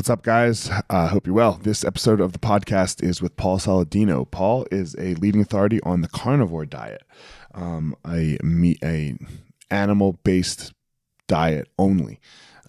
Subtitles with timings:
[0.00, 0.70] What's up, guys?
[0.70, 1.60] I uh, hope you're well.
[1.62, 4.24] This episode of the podcast is with Paul Saladino.
[4.30, 7.02] Paul is a leading authority on the carnivore diet,
[7.54, 9.18] um, a meat, a
[9.70, 10.72] animal based
[11.28, 12.18] diet only.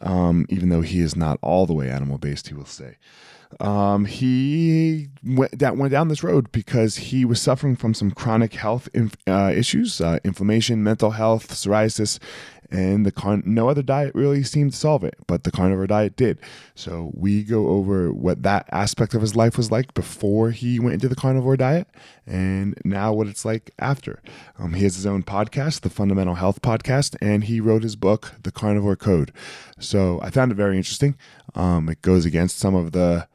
[0.02, 2.97] Um, even though he is not all the way animal based, he will say.
[3.62, 8.56] Um, he went that went down this road because he was suffering from some chronic
[8.56, 12.20] health inf- uh, issues, uh, inflammation, mental health, psoriasis,
[12.72, 16.16] and the con- no other diet really seemed to solve it, but the carnivore diet
[16.16, 16.40] did.
[16.73, 20.94] So we go over what that aspect of his life was like before he went
[20.94, 21.88] into the carnivore diet,
[22.25, 24.21] and now what it's like after.
[24.57, 28.34] Um, he has his own podcast, the Fundamental Health Podcast, and he wrote his book,
[28.44, 29.33] The Carnivore Code.
[29.80, 31.17] So I found it very interesting.
[31.55, 33.27] Um, it goes against some of the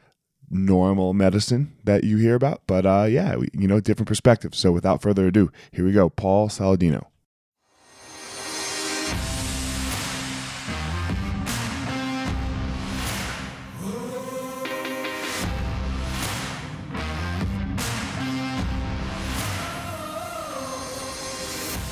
[0.48, 4.58] normal medicine that you hear about, but uh, yeah, you know, different perspectives.
[4.58, 7.06] So without further ado, here we go, Paul Saladino.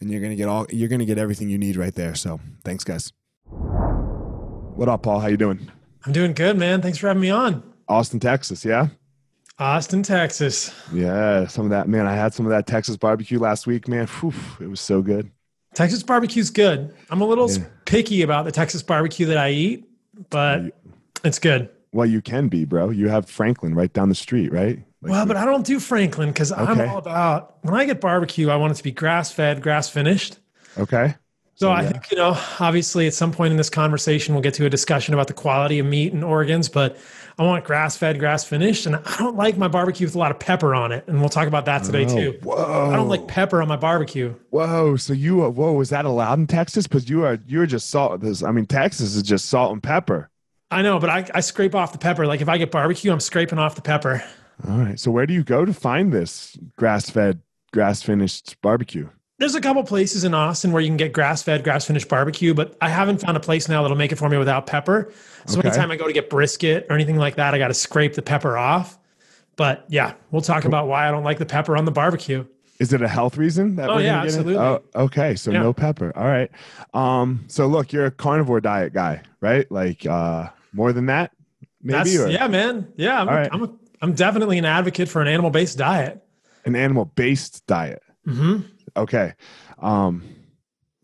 [0.00, 2.14] and you're gonna get all you're gonna get everything you need right there.
[2.14, 3.12] So thanks, guys.
[3.46, 5.20] What up, Paul?
[5.20, 5.70] How you doing?
[6.04, 6.82] I'm doing good, man.
[6.82, 7.62] Thanks for having me on.
[7.88, 8.88] Austin, Texas, yeah.
[9.58, 10.74] Austin, Texas.
[10.92, 12.06] Yeah, some of that, man.
[12.06, 14.06] I had some of that Texas barbecue last week, man.
[14.06, 15.30] Whew, it was so good.
[15.74, 16.94] Texas barbecue's good.
[17.10, 17.64] I'm a little yeah.
[17.86, 19.88] picky about the Texas barbecue that I eat,
[20.30, 20.78] but
[21.24, 21.70] it's good.
[21.96, 22.90] Well, you can be, bro.
[22.90, 24.84] You have Franklin right down the street, right?
[25.00, 26.62] Like well, but I don't do Franklin because okay.
[26.62, 29.88] I'm all about when I get barbecue, I want it to be grass fed, grass
[29.88, 30.38] finished.
[30.76, 31.14] Okay.
[31.54, 31.92] So, so I yeah.
[31.92, 35.14] think, you know, obviously at some point in this conversation, we'll get to a discussion
[35.14, 36.98] about the quality of meat and organs, but
[37.38, 38.84] I want grass fed, grass finished.
[38.84, 41.04] And I don't like my barbecue with a lot of pepper on it.
[41.06, 42.38] And we'll talk about that today oh, too.
[42.42, 42.90] Whoa.
[42.90, 44.34] I don't like pepper on my barbecue.
[44.50, 44.96] Whoa.
[44.96, 46.86] So you, whoa, is that allowed in Texas?
[46.86, 48.20] Because you are, you're just salt.
[48.20, 50.28] This, I mean, Texas is just salt and pepper.
[50.70, 52.26] I know, but I, I scrape off the pepper.
[52.26, 54.22] Like if I get barbecue, I'm scraping off the pepper.
[54.68, 54.98] All right.
[54.98, 57.40] So where do you go to find this grass fed,
[57.72, 59.08] grass finished barbecue?
[59.38, 62.54] there's a couple places in Austin where you can get grass fed, grass finished barbecue,
[62.54, 65.12] but I haven't found a place now that'll make it for me without pepper.
[65.44, 65.68] So Okay.
[65.68, 68.22] anytime I go to get brisket or anything like that, I got to scrape the
[68.22, 68.98] pepper off.
[69.56, 72.46] But yeah, we'll talk about why I don't like the pepper on the barbecue.
[72.80, 74.58] Is it a health reason that Oh, we're yeah, gonna get into?
[74.58, 74.82] absolutely.
[74.96, 75.34] Oh, okay.
[75.36, 75.62] So Yeah.
[75.62, 76.12] no pepper.
[76.16, 76.50] All right.
[76.94, 79.70] Um, so look, you're a carnivore diet guy, right?
[79.70, 81.32] Like uh more than that,
[81.82, 82.92] maybe yeah, man.
[82.96, 83.48] Yeah, I'm, right.
[83.52, 83.72] I'm, a,
[84.02, 86.22] I'm definitely an advocate for an animal based diet.
[86.64, 88.02] an animal based diet.
[88.24, 88.58] hmm
[88.96, 89.34] Okay.
[89.78, 90.22] Um,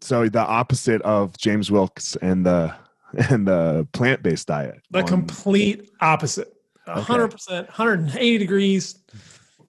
[0.01, 2.75] so the opposite of James Wilks and the
[3.31, 4.81] and the plant based diet.
[4.91, 6.49] The on- complete opposite.
[6.89, 7.13] A Okay.
[7.15, 8.99] 100%, 180 degrees,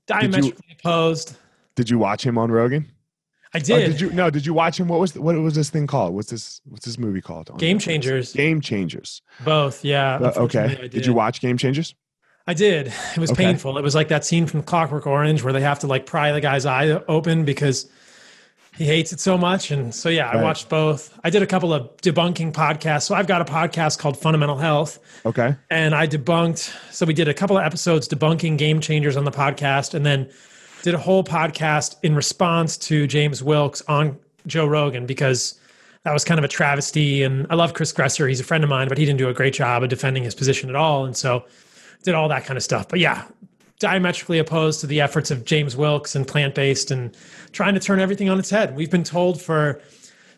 [0.08, 1.36] diametrically opposed.
[1.76, 2.88] did you watch him on Rogan?
[3.54, 3.92] I Or did.
[3.92, 4.88] did you no, did you watch him?
[4.88, 6.14] What was what was this thing called?
[6.16, 7.56] What's this what's this movie called?
[7.60, 7.82] Game Netflix?
[7.82, 8.34] Changers.
[8.34, 9.22] Game Changers.
[9.46, 10.16] Both, yeah.
[10.16, 10.80] Uh, okay.
[10.84, 11.06] I Did.
[11.06, 11.94] you watch Game Changers?
[12.48, 12.88] I did.
[12.88, 13.46] It was Okay.
[13.46, 13.78] painful.
[13.78, 16.42] It was like that scene from Clockwork Orange where they have to like pry the
[16.42, 17.90] guy's eye open because
[18.76, 19.70] he hates it so much.
[19.70, 21.18] And so, yeah, I watched both.
[21.24, 23.04] I did a couple of debunking podcasts.
[23.04, 24.98] So I've got a podcast called Fundamental Health,
[25.28, 25.56] Okay.
[25.70, 26.74] and I debunked.
[26.92, 30.28] So we did a couple of episodes debunking game changers on the podcast, and then
[30.84, 35.60] did a whole podcast in response to James Wilks on Joe Rogan because
[36.04, 37.24] that was kind of a travesty.
[37.24, 39.34] And I love Chris Kresser; he's a friend of mine, but he didn't do a
[39.34, 41.06] great job of defending his position at all.
[41.06, 41.46] And so
[42.04, 42.90] did all that kind of stuff.
[42.90, 43.26] But yeah,
[43.80, 47.16] diametrically opposed to the efforts of James Wilks and plant based and
[47.54, 48.76] trying to turn everything on its head.
[48.76, 49.82] We've been told for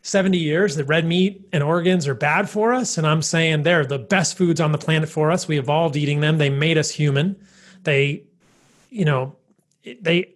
[0.03, 2.99] 70 years that red meat and organs are bad for us.
[2.99, 5.47] And I'm saying they're the best foods on the planet for us.
[5.47, 7.35] We evolved eating them, they made us human.
[7.81, 8.23] They,
[8.91, 9.35] you know,
[10.01, 10.34] they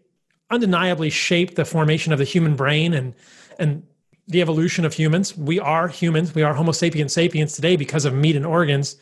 [0.49, 3.13] undeniably shaped the formation of the human brain and,
[3.57, 3.83] and,
[4.29, 5.35] the evolution of humans.
[5.35, 6.35] We are humans.
[6.35, 8.95] We are Homo sapiens sapiens today because of meat and organs.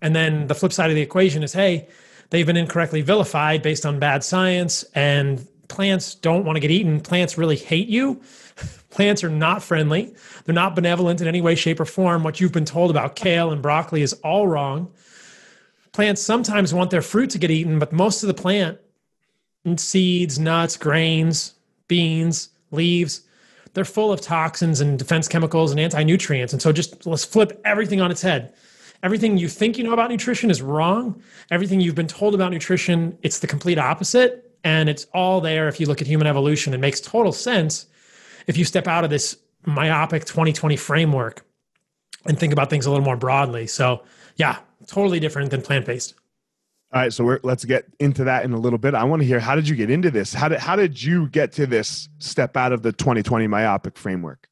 [0.00, 1.88] And then the flip side of the equation is hey,
[2.30, 7.00] they've been incorrectly vilified based on bad science, and plants don't want to get eaten.
[7.00, 8.22] Plants really hate you.
[8.90, 10.14] Plants are not friendly.
[10.44, 12.22] They're not benevolent in any way, shape, or form.
[12.22, 14.90] What you've been told about kale and broccoli is all wrong.
[15.92, 18.78] Plants sometimes want their fruit to get eaten, but most of the plant,
[19.76, 21.54] seeds, nuts, grains,
[21.88, 23.22] beans, leaves,
[23.74, 26.52] they're full of toxins and defense chemicals and anti-nutrients.
[26.52, 28.54] And so just let's flip everything on its head.
[29.02, 31.22] Everything you think you know about nutrition is wrong.
[31.50, 34.56] Everything you've been told about nutrition, it's the complete opposite.
[34.64, 36.74] And it's all there if you look at human evolution.
[36.74, 37.86] It makes total sense
[38.48, 41.44] if you step out of this myopic 2020 framework
[42.26, 43.66] and think about things a little more broadly.
[43.68, 44.02] So,
[44.36, 46.14] yeah, totally different than plant based.
[46.90, 48.94] All right, so we're, let's get into that in a little bit.
[48.94, 50.32] I want to hear how did you get into this?
[50.32, 54.48] How did how did you get to this step out of the 2020 myopic framework?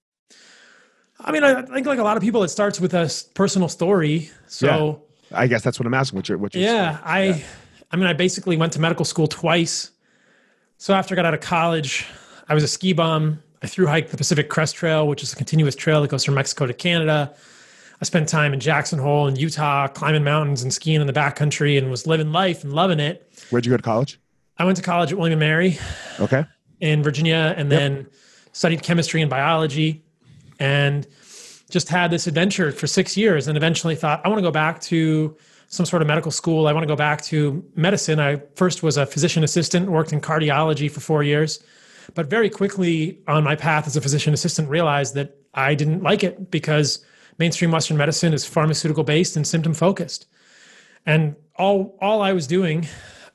[1.18, 4.30] I mean, I think like a lot of people, it starts with a personal story.
[4.48, 5.02] So,
[5.32, 6.18] I guess that's what I'm asking.
[6.18, 7.10] What's your what's your Yeah, story?
[7.10, 7.44] I
[7.90, 9.90] I mean I basically went to medical school twice.
[10.76, 12.06] So after I got out of college,
[12.48, 13.42] I was a ski bum.
[13.62, 16.34] I through hiked the Pacific Crest Trail, which is a continuous trail that goes from
[16.34, 17.34] Mexico to Canada.
[18.00, 21.78] I spent time in Jackson Hole in Utah, climbing mountains and skiing in the backcountry
[21.78, 23.26] and was living life and loving it.
[23.50, 24.20] Where'd you go to college?
[24.58, 25.78] I went to college at William and Mary
[26.20, 26.44] Okay.
[26.80, 28.06] in Virginia and then
[28.52, 30.02] studied chemistry and biology
[30.58, 31.06] and
[31.70, 34.80] just had this adventure for six years and eventually thought, I want to go back
[34.82, 35.36] to
[35.68, 36.68] some sort of medical school.
[36.68, 38.20] I want to go back to medicine.
[38.20, 41.62] I first was a physician assistant, worked in cardiology for four years,
[42.14, 46.22] but very quickly on my path as a physician assistant realized that I didn't like
[46.22, 47.04] it because
[47.38, 50.26] mainstream Western medicine is pharmaceutical based and symptom focused.
[51.04, 52.86] And all all I was doing,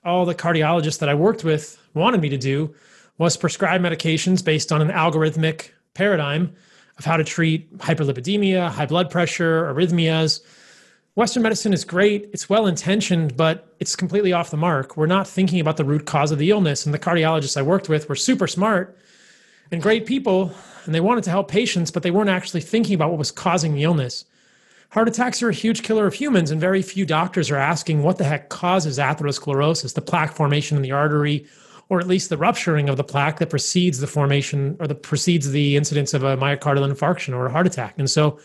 [0.03, 2.73] all the cardiologists that I worked with wanted me to do
[3.17, 6.55] was prescribe medications based on an algorithmic paradigm
[6.97, 10.41] of how to treat hyperlipidemia, high blood pressure, arrhythmias.
[11.15, 14.95] Western medicine is great, it's well intentioned, but it's completely off the mark.
[14.95, 16.85] We're not thinking about the root cause of the illness.
[16.85, 18.97] And the cardiologists I worked with were super smart
[19.71, 20.53] and great people,
[20.85, 23.73] and they wanted to help patients, but they weren't actually thinking about what was causing
[23.73, 24.25] the illness.
[24.89, 28.17] Heart attacks are a huge killer of humans, and very few doctors are asking what
[28.17, 31.47] the heck causes atherosclerosis, the plaque formation in the artery,
[31.87, 35.51] or at least the rupturing of the plaque that precedes the formation or the precedes
[35.51, 37.95] the incidence of a myocardial infarction or a heart attack.
[37.97, 38.39] And so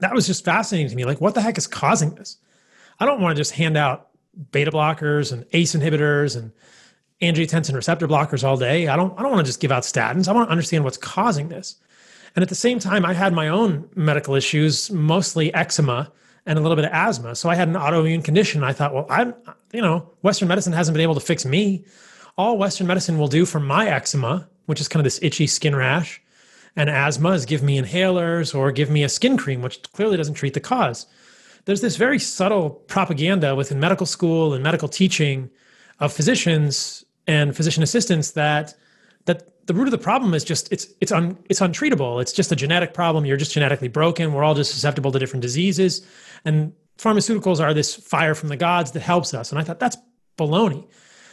[0.00, 1.04] that was just fascinating to me.
[1.04, 2.38] Like, what the heck is causing this?
[2.98, 4.08] I don't want to just hand out
[4.50, 6.52] beta blockers and ACE inhibitors and
[7.22, 8.88] angiotensin receptor blockers all day.
[8.88, 10.28] I don't I don't want to just give out statins.
[10.28, 11.76] I want to understand what's causing this.
[12.36, 16.10] And at the same time, I had my own medical issues, mostly eczema
[16.46, 17.34] and a little bit of asthma.
[17.36, 18.64] So I had an autoimmune condition.
[18.64, 19.34] I thought, well, I'm.
[19.72, 21.84] you know, Western medicine hasn't been able to fix me.
[22.36, 25.76] All Western medicine will do for my eczema, which is kind of this itchy skin
[25.76, 26.20] rash,
[26.74, 30.34] and asthma is give me inhalers or give me a skin cream, which clearly doesn't
[30.34, 31.06] treat the cause.
[31.64, 35.50] There's this very subtle propaganda within medical school and medical teaching
[36.04, 38.74] of physicians and physician assistants that
[39.26, 42.20] that the root of the problem is just it's it's un, it's untreatable.
[42.20, 43.24] It's just a genetic problem.
[43.24, 44.32] You're just genetically broken.
[44.32, 46.06] We're all just susceptible to different diseases,
[46.44, 49.50] and pharmaceuticals are this fire from the gods that helps us.
[49.50, 49.96] And I thought that's
[50.36, 50.86] baloney.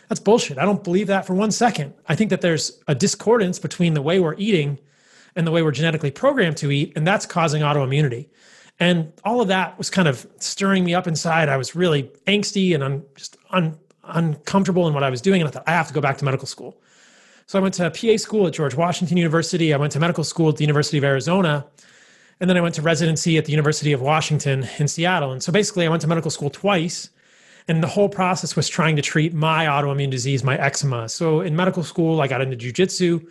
[0.07, 0.57] That's bullshit.
[0.57, 1.93] I don't believe that for one second.
[2.07, 4.79] I think that there's a discordance between the way we're eating
[5.35, 8.29] and the way we're genetically programmed to eat, and that's causing autoimmunity.
[8.79, 11.49] And all of that was kind of stirring me up inside.
[11.49, 13.77] I was really angsty and I'm just un,
[14.11, 15.41] uncomfortable in what I was doing.
[15.41, 16.77] And I thought, I have to go back to medical school.
[17.47, 19.73] So I went to PA school at George Washington University.
[19.73, 21.65] I went to medical school at the University of Arizona.
[22.39, 25.31] And then I went to residency at the University of Washington in Seattle.
[25.31, 27.09] And so basically, I went to medical school twice.
[27.67, 31.07] And the whole process was trying to treat my autoimmune disease, my eczema.
[31.09, 33.25] So in medical school, I got into jujitsu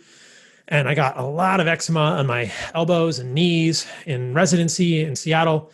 [0.67, 5.17] and I got a lot of eczema on my elbows and knees in residency in
[5.17, 5.69] Seattle.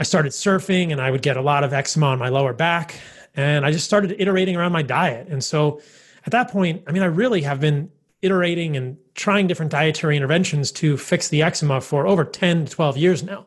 [0.00, 2.96] I started surfing and I would get a lot of eczema on my lower back.
[3.36, 5.28] And I just started iterating around my diet.
[5.28, 5.80] And so
[6.24, 7.90] at that point, I mean, I really have been
[8.22, 12.96] iterating and trying different dietary interventions to fix the eczema for over 10 to 12
[12.96, 13.46] years now.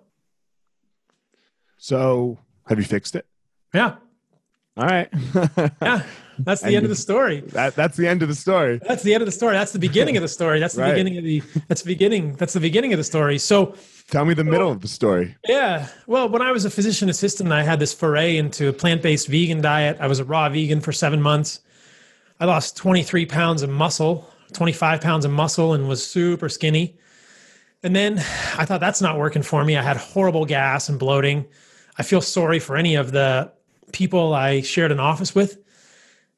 [1.78, 3.26] So have you fixed it?
[3.74, 3.96] Yeah.
[4.78, 5.10] All right.
[5.82, 6.04] yeah.
[6.40, 7.42] That's the end of the story.
[7.42, 8.80] That, that's the end of the story.
[8.88, 9.54] That's the end of the story.
[9.54, 10.60] That's the beginning of the story.
[10.60, 10.92] That's the right.
[10.92, 12.34] beginning of the that's the beginning.
[12.34, 13.38] That's the beginning of the story.
[13.40, 13.76] So
[14.12, 15.36] tell me the well, middle of the story.
[15.48, 15.88] Yeah.
[16.08, 19.62] Well, when I was a physician assistant, I had this foray into a plant-based vegan
[19.62, 19.98] diet.
[20.00, 21.62] I was a raw vegan for seven months.
[22.40, 26.98] I lost 23 pounds of muscle, 25 pounds of muscle, and was super skinny.
[27.84, 28.20] And then
[28.58, 29.78] I thought that's not working for me.
[29.78, 31.46] I had horrible gas and bloating.
[31.98, 33.52] I feel sorry for any of the
[33.92, 35.58] people I shared an office with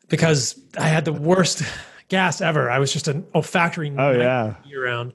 [0.10, 1.64] because I had the worst
[2.10, 2.70] gas ever.
[2.70, 5.14] I was just an olfactory oh yeah to be around.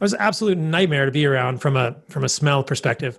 [0.00, 3.18] I was an absolute nightmare to be around from a from a smell perspective.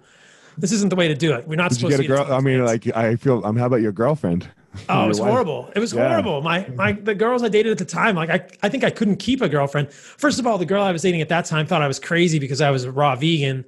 [0.57, 1.47] This isn't the way to do it.
[1.47, 2.21] We're not Did supposed you get to.
[2.21, 3.45] A girl, I mean, like I feel.
[3.45, 4.49] Um, how about your girlfriend?
[4.89, 5.29] Oh, it was wife?
[5.29, 5.71] horrible.
[5.75, 6.07] It was yeah.
[6.07, 6.41] horrible.
[6.41, 9.17] My my the girls I dated at the time, like I I think I couldn't
[9.17, 9.93] keep a girlfriend.
[9.93, 12.39] First of all, the girl I was dating at that time thought I was crazy
[12.39, 13.65] because I was a raw vegan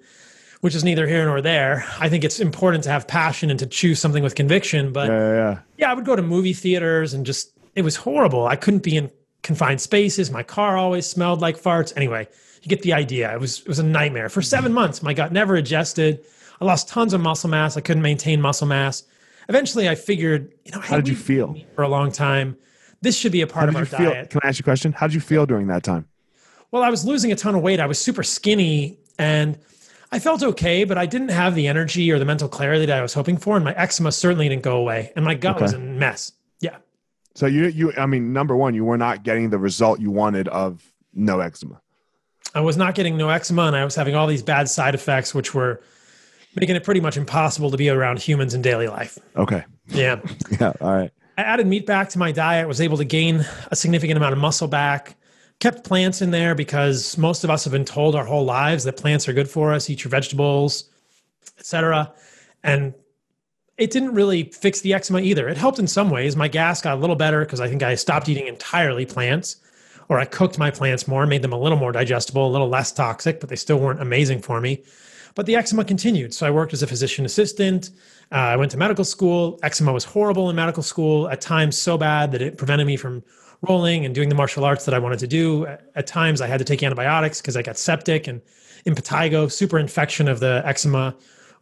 [0.66, 1.86] which is neither here nor there.
[2.00, 4.92] I think it's important to have passion and to choose something with conviction.
[4.92, 8.48] But yeah, yeah, yeah, I would go to movie theaters and just it was horrible.
[8.48, 9.12] I couldn't be in
[9.44, 10.32] confined spaces.
[10.32, 11.94] My car always smelled like farts.
[11.96, 12.28] Anyway,
[12.66, 13.32] you get the idea.
[13.32, 15.04] It was it was a nightmare for seven months.
[15.04, 16.26] My gut never adjusted.
[16.60, 17.78] I lost tons of muscle mass.
[17.78, 19.04] I couldn't maintain muscle mass.
[19.48, 22.58] Eventually, I figured, you know, how did you feel for a long time?
[23.02, 24.32] This should be a part of our feel, diet.
[24.32, 24.92] Can I ask you a question?
[24.92, 26.08] How did you feel during that time?
[26.72, 27.80] Well, I was losing a ton of weight.
[27.80, 29.60] I was super skinny and
[30.12, 33.02] I felt okay, but I didn't have the energy or the mental clarity that I
[33.02, 35.64] was hoping for, and my eczema certainly didn't go away, and my gut okay.
[35.64, 36.32] was a mess.
[36.62, 36.78] Yeah.
[37.36, 40.48] So you you I mean, number one, you were not getting the result you wanted
[40.48, 41.82] of no eczema.
[42.56, 45.36] I was not getting no eczema, and I was having all these bad side effects,
[45.36, 45.82] which were
[46.56, 49.20] making it pretty much impossible to be around humans in daily life.
[49.36, 49.64] Okay.
[49.88, 50.22] Yeah.
[50.60, 50.74] yeah.
[50.82, 51.12] All right.
[51.38, 52.68] I added meat back to my diet.
[52.68, 55.16] Was able to gain a significant amount of muscle back
[55.60, 58.98] kept plants in there because most of us have been told our whole lives that
[58.98, 60.90] plants are good for us eat your vegetables
[61.58, 62.12] etc
[62.64, 62.94] and
[63.78, 66.98] it didn't really fix the eczema either it helped in some ways my gas got
[66.98, 69.58] a little better because i think i stopped eating entirely plants
[70.10, 72.92] or i cooked my plants more made them a little more digestible a little less
[72.92, 74.84] toxic but they still weren't amazing for me
[75.36, 77.92] but the eczema continued so i worked as a physician assistant
[78.32, 81.98] uh, i went to medical school eczema was horrible in medical school at times so
[81.98, 83.24] bad that it prevented me from
[83.68, 85.66] rolling and doing the martial arts that I wanted to do.
[85.96, 88.42] At times, I had to take antibiotics because I got septic and
[88.86, 91.16] impetigo, super infection of the eczema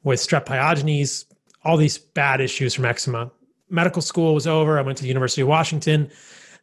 [0.03, 1.25] with strep pyogenes,
[1.63, 3.31] all these bad issues from eczema.
[3.69, 4.77] Medical school was over.
[4.77, 6.11] I went to the University of Washington.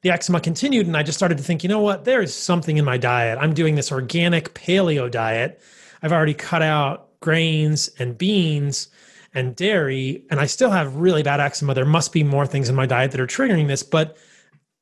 [0.03, 2.05] The eczema continued, and I just started to think, you know what?
[2.05, 3.39] There is something in my diet.
[3.41, 5.61] I'm doing this organic paleo diet.
[6.03, 8.89] I've already cut out grains and beans
[9.35, 11.75] and dairy, and I still have really bad eczema.
[11.75, 14.17] There must be more things in my diet that are triggering this, but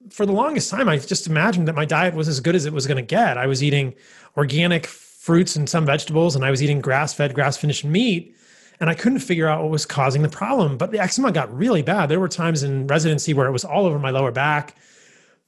[0.08, 2.72] for the longest time, I just imagined that my diet was as good as it
[2.72, 3.36] was going to get.
[3.36, 3.94] I was eating
[4.36, 8.34] organic fruits and some vegetables, and I was eating grass fed, grass finished meat.
[8.80, 10.78] And I couldn't figure out what was causing the problem.
[10.78, 12.08] But the eczema got really bad.
[12.08, 14.76] There were times in residency where it was all over my lower back,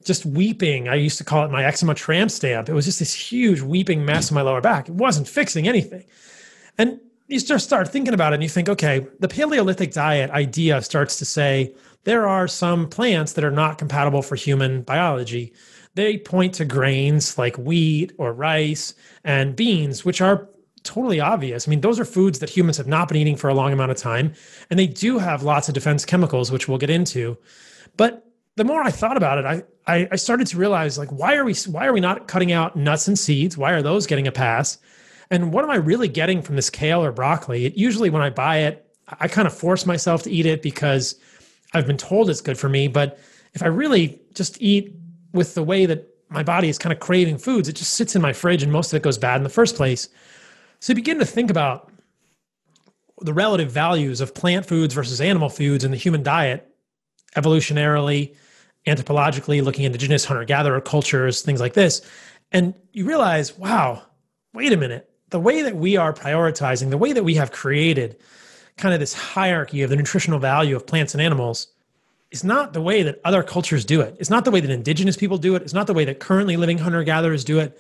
[0.05, 0.89] just weeping.
[0.89, 2.69] I used to call it my eczema tramp stamp.
[2.69, 4.89] It was just this huge weeping mess in my lower back.
[4.89, 6.05] It wasn't fixing anything.
[6.79, 10.83] And you just start thinking about it and you think, okay, the Paleolithic diet idea
[10.83, 15.53] starts to say, there are some plants that are not compatible for human biology.
[15.95, 20.49] They point to grains like wheat or rice and beans, which are
[20.83, 21.69] totally obvious.
[21.69, 23.91] I mean, those are foods that humans have not been eating for a long amount
[23.91, 24.33] of time,
[24.71, 27.37] and they do have lots of defense chemicals, which we'll get into.
[27.97, 28.27] But
[28.61, 31.47] the more I thought about it, I, I, I started to realize like why are
[31.47, 33.57] we why are we not cutting out nuts and seeds?
[33.57, 34.77] Why are those getting a pass?
[35.31, 37.65] And what am I really getting from this kale or broccoli?
[37.65, 38.87] It usually when I buy it,
[39.19, 41.15] I kind of force myself to eat it because
[41.73, 43.19] I've been told it's good for me, but
[43.55, 44.95] if I really just eat
[45.33, 48.21] with the way that my body is kind of craving foods, it just sits in
[48.21, 50.11] my fridge and most of it goes bad in the first place.
[50.81, 51.91] So you begin to think about
[53.23, 56.71] the relative values of plant foods versus animal foods in the human diet,
[57.37, 58.35] evolutionarily,
[58.87, 62.03] anthropologically, looking at indigenous hunter gatherer cultures, things like this.
[62.53, 64.03] And you realize, wow,
[64.55, 65.09] wait a minute.
[65.31, 68.17] The way that we are prioritizing, the way that we have created
[68.77, 71.69] kind of this hierarchy of the nutritional value of plants and animals
[72.31, 74.17] is not the way that other cultures do it.
[74.19, 75.63] It's not the way that indigenous people do it.
[75.63, 77.79] It's not the way that currently living hunter gatherers do it.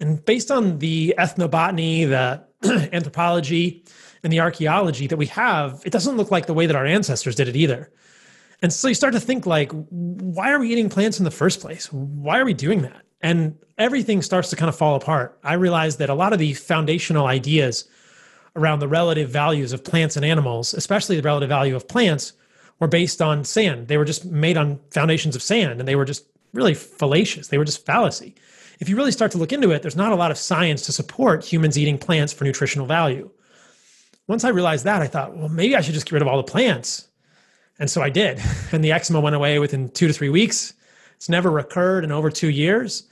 [0.00, 2.44] And based on the ethnobotany, the
[2.92, 3.84] anthropology,
[4.26, 7.36] and the archaeology that we have, it doesn't look like the way that our ancestors
[7.36, 7.92] did it either.
[8.62, 11.60] And so you start to think like, why are we eating plants in the first
[11.60, 11.92] place?
[11.92, 13.02] Why are we doing that?
[13.20, 15.38] And everything starts to kind of fall apart.
[15.42, 17.88] I realized that a lot of the foundational ideas
[18.54, 22.32] around the relative values of plants and animals, especially the relative value of plants,
[22.80, 23.88] were based on sand.
[23.88, 27.48] They were just made on foundations of sand and they were just really fallacious.
[27.48, 28.34] They were just fallacy.
[28.78, 30.92] If you really start to look into it, there's not a lot of science to
[30.92, 33.30] support humans eating plants for nutritional value.
[34.26, 36.36] Once I realized that, I thought, well, maybe I should just get rid of all
[36.36, 37.08] the plants.
[37.78, 38.40] And so I did.
[38.72, 40.74] And the eczema went away within two to three weeks.
[41.14, 43.04] It's never recurred in over two years.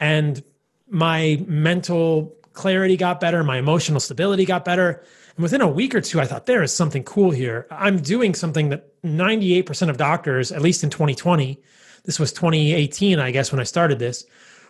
[0.00, 0.42] And
[0.88, 5.02] my mental clarity got better, my emotional stability got better.
[5.36, 7.66] And within a week or two, I thought there is something cool here.
[7.70, 11.60] I'm doing something that 98% of doctors, at least in 2020,
[12.04, 14.24] this was 2018, I guess, when I started this,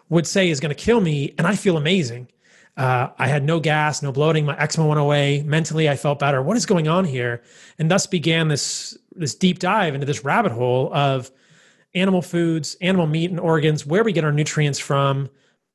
[0.08, 1.34] would say is going to kill me.
[1.38, 2.28] And I feel amazing.
[2.76, 4.46] Uh, I had no gas, no bloating.
[4.46, 5.42] My eczema went away.
[5.42, 6.40] Mentally, I felt better.
[6.40, 7.42] What is going on here?
[7.78, 11.30] And thus began this this deep dive into this rabbit hole of
[11.94, 15.28] animal foods, animal meat and organs, where we get our nutrients from.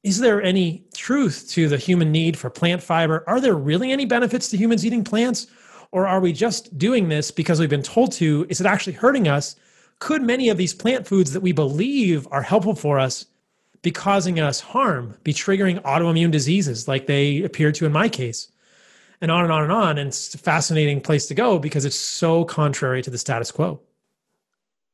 [0.04, 3.24] Is there any truth to the human need for plant fiber?
[3.28, 5.48] Are there really any benefits to humans eating plants?
[5.92, 8.46] Or are we just doing this because we've been told to?
[8.50, 9.56] Is it actually hurting us?
[10.00, 13.26] Could many of these plant foods that we believe are helpful for us
[13.82, 18.50] be causing us harm, be triggering autoimmune diseases like they appear to in my case,
[19.22, 19.98] and on and on and on.
[19.98, 23.80] And it's a fascinating place to go because it's so contrary to the status quo.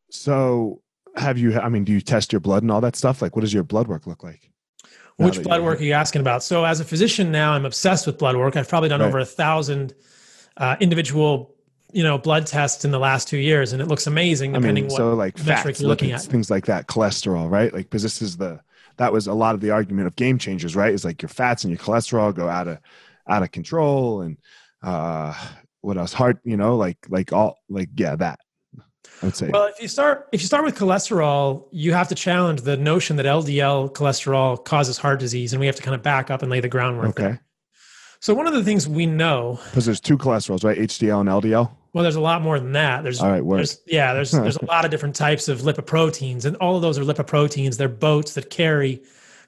[0.10, 0.82] So,
[1.16, 3.22] have you, I mean, do you test your blood and all that stuff?
[3.22, 4.50] Like, what does your blood work look like?
[5.18, 6.44] Which blood work are you asking about?
[6.44, 8.56] So, as a physician now, I'm obsessed with blood work.
[8.56, 9.08] I've probably done right.
[9.08, 9.94] over a thousand
[10.58, 11.52] uh, individual
[11.92, 14.88] you know blood tests in the last two years and it looks amazing depending I
[14.88, 18.20] mean, so like fats, you're looking at things like that cholesterol right like because this
[18.20, 18.60] is the
[18.98, 20.94] that was a lot of the argument of game changers, right?
[20.94, 22.80] Is like your fats and your cholesterol go out of
[23.28, 24.38] out of control, and
[24.82, 25.34] uh,
[25.82, 26.14] what else?
[26.14, 28.40] Heart, you know, like like all like yeah, that.
[29.22, 29.50] I would say.
[29.50, 33.18] Well, if you start if you start with cholesterol, you have to challenge the notion
[33.18, 36.52] that LDL cholesterol causes heart disease, and we have to kind of back up and
[36.52, 37.10] lay the groundwork.
[37.10, 37.24] Okay.
[37.24, 37.44] There.
[38.20, 40.78] So one of the things we know because there's two cholesterols, right?
[40.78, 41.72] HDL and LDL.
[41.92, 43.04] Well, there's a lot more than that.
[43.04, 46.56] There's, all right, there's yeah, there's there's a lot of different types of lipoproteins, and
[46.58, 47.78] all of those are lipoproteins.
[47.78, 49.04] They're boats that carry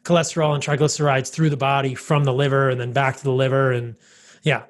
[0.06, 3.72] cholesterol and triglycerides through the body from the liver and then back to the liver,
[3.72, 3.96] and
[4.44, 4.64] yeah.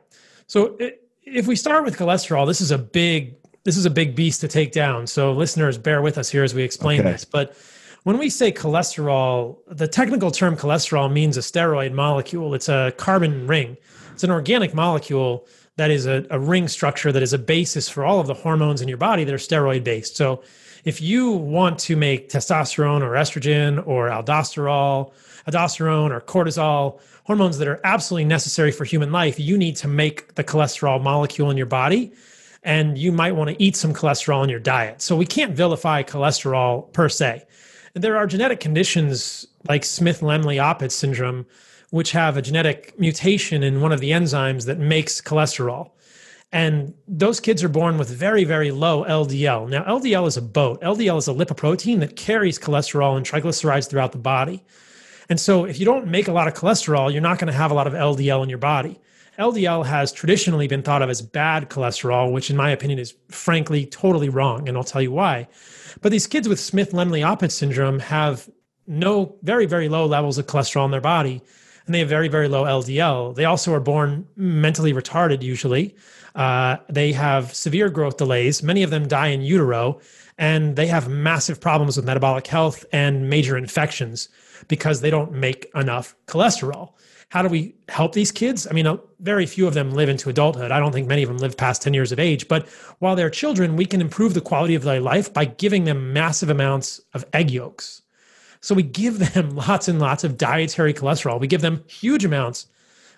[0.47, 0.77] So
[1.23, 4.47] if we start with cholesterol, this is a big this is a big beast to
[4.47, 5.07] take down.
[5.07, 7.11] So listeners, bear with us here as we explain okay.
[7.11, 7.25] this.
[7.25, 7.57] But
[8.03, 12.53] when we say cholesterol, the technical term cholesterol means a steroid molecule.
[12.53, 13.75] It's a carbon ring.
[14.13, 18.05] It's an organic molecule that is a, a ring structure that is a basis for
[18.05, 20.15] all of the hormones in your body that are steroid based.
[20.15, 20.43] So
[20.85, 25.11] if you want to make testosterone or estrogen or aldosterol,
[25.47, 30.35] aldosterone or cortisol, hormones that are absolutely necessary for human life, you need to make
[30.35, 32.11] the cholesterol molecule in your body.
[32.63, 35.01] And you might want to eat some cholesterol in your diet.
[35.01, 37.45] So we can't vilify cholesterol per se.
[37.93, 41.45] There are genetic conditions like Smith Lemli Opitz syndrome
[41.95, 45.91] which have a genetic mutation in one of the enzymes that makes cholesterol.
[46.51, 49.69] And those kids are born with very, very low LDL.
[49.69, 50.81] Now, LDL is a boat.
[50.81, 54.63] LDL is a lipoprotein that carries cholesterol and triglycerides throughout the body.
[55.29, 57.71] And so, if you don't make a lot of cholesterol, you're not going to have
[57.71, 58.99] a lot of LDL in your body.
[59.39, 63.85] LDL has traditionally been thought of as bad cholesterol, which, in my opinion, is frankly
[63.85, 64.67] totally wrong.
[64.67, 65.47] And I'll tell you why.
[66.01, 68.49] But these kids with Smith Lemli Opitz syndrome have
[68.87, 71.41] no very, very low levels of cholesterol in their body
[71.85, 73.35] and they have very, very low LDL.
[73.35, 75.95] They also are born mentally retarded, usually.
[76.33, 78.63] Uh, they have severe growth delays.
[78.63, 79.99] Many of them die in utero,
[80.37, 84.29] and they have massive problems with metabolic health and major infections
[84.67, 86.93] because they don't make enough cholesterol.
[87.29, 88.67] How do we help these kids?
[88.69, 90.71] I mean, uh, very few of them live into adulthood.
[90.71, 92.47] I don't think many of them live past 10 years of age.
[92.47, 92.67] But
[92.99, 96.49] while they're children, we can improve the quality of their life by giving them massive
[96.49, 98.01] amounts of egg yolks.
[98.61, 101.39] So we give them lots and lots of dietary cholesterol.
[101.39, 102.67] We give them huge amounts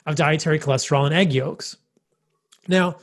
[0.05, 1.77] of dietary cholesterol and egg yolks.
[2.67, 2.97] Now,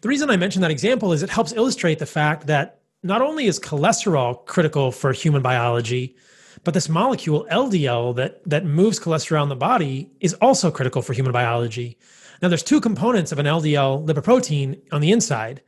[0.00, 3.46] the reason I mention that example is it helps illustrate the fact that not only
[3.46, 6.16] is cholesterol critical for human biology,
[6.64, 11.12] But this molecule LDL that that moves cholesterol in the body is also critical for
[11.12, 11.98] human biology.
[12.42, 15.62] Now there's two components of an LDL lipoprotein on the inside,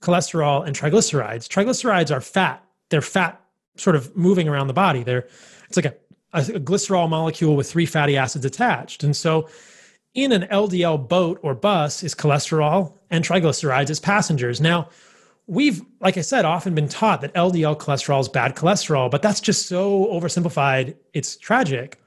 [0.00, 1.48] cholesterol and triglycerides.
[1.48, 2.64] Triglycerides are fat.
[2.90, 3.40] They're fat
[3.76, 5.02] sort of moving around the body.
[5.02, 5.26] They're
[5.68, 5.94] it's like a,
[6.34, 9.02] a, glycerol molecule with three fatty acids attached.
[9.02, 9.48] And so
[10.14, 14.60] in an LDL boat or bus is cholesterol and triglycerides as passengers.
[14.60, 14.88] Now,
[15.46, 19.40] we've, like I said, often been taught that LDL cholesterol is bad cholesterol, but that's
[19.40, 20.94] just so oversimplified.
[21.12, 21.98] It's tragic.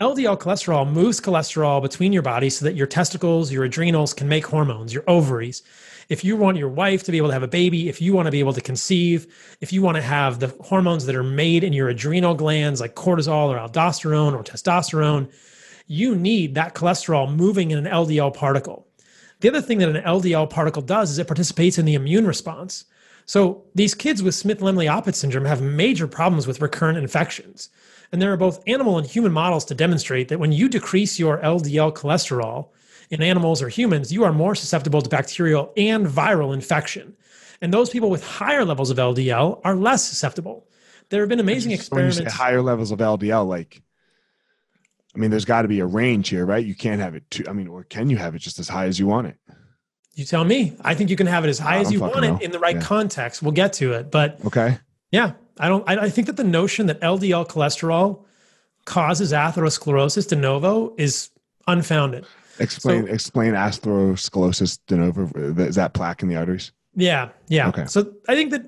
[0.00, 4.44] LDL cholesterol moves cholesterol between your body so that your testicles, your adrenals can make
[4.44, 5.62] hormones, your ovaries.
[6.08, 8.26] If you want your wife to be able to have a baby, if you want
[8.26, 11.62] to be able to conceive, if you want to have the hormones that are made
[11.62, 15.32] in your adrenal glands like cortisol or aldosterone or testosterone,
[15.86, 18.88] you need that cholesterol moving in an LDL particle.
[19.42, 22.84] The other thing that an LDL particle does is it participates in the immune response.
[23.26, 27.68] So these kids with Smith-Lemli-Opitz syndrome have major problems with recurrent infections.
[28.12, 31.38] And there are both animal and human models to demonstrate that when you decrease your
[31.38, 32.68] LDL cholesterol
[33.10, 37.16] in animals or humans, you are more susceptible to bacterial and viral infection.
[37.60, 40.68] And those people with higher levels of LDL are less susceptible.
[41.08, 42.18] There have been amazing experiments.
[42.18, 43.82] When you say higher levels of LDL, like
[45.14, 46.64] I mean, there's got to be a range here, right?
[46.64, 47.44] You can't have it too.
[47.48, 49.36] I mean, or can you have it just as high as you want it?
[50.14, 50.76] You tell me.
[50.82, 52.36] I think you can have it as high as you want know.
[52.36, 52.82] it in the right yeah.
[52.82, 53.42] context.
[53.42, 54.78] We'll get to it, but okay.
[55.10, 55.88] Yeah, I don't.
[55.88, 58.24] I, I think that the notion that LDL cholesterol
[58.84, 61.30] causes atherosclerosis de novo is
[61.66, 62.26] unfounded.
[62.58, 63.06] Explain.
[63.06, 65.30] So, explain atherosclerosis de novo.
[65.62, 66.72] Is that plaque in the arteries?
[66.94, 67.30] Yeah.
[67.48, 67.68] Yeah.
[67.68, 67.86] Okay.
[67.86, 68.62] So I think that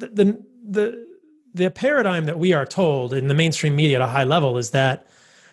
[0.00, 1.06] the, the the
[1.54, 4.70] the paradigm that we are told in the mainstream media at a high level is
[4.70, 5.06] that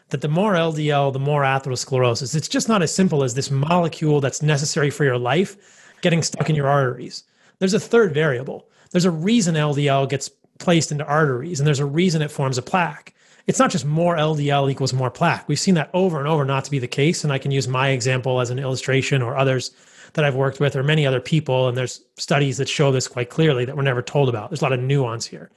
[0.10, 2.36] that the more LDL, the more atherosclerosis.
[2.36, 6.50] It's just not as simple as this molecule that's necessary for your life getting stuck
[6.50, 7.24] in your arteries.
[7.60, 8.70] There's a third variable.
[8.92, 12.62] There's a reason LDL gets placed into arteries, and there's a reason it forms a
[12.62, 13.14] plaque.
[13.48, 15.48] It's not just more LDL equals more plaque.
[15.48, 17.24] We've seen that over and over not to be the case.
[17.24, 19.72] And I can use my example as an illustration or others
[20.14, 21.70] that I've worked with or many other people.
[21.70, 24.50] And there's studies that show this quite clearly that we're never told about.
[24.50, 25.50] There's a lot of nuance here.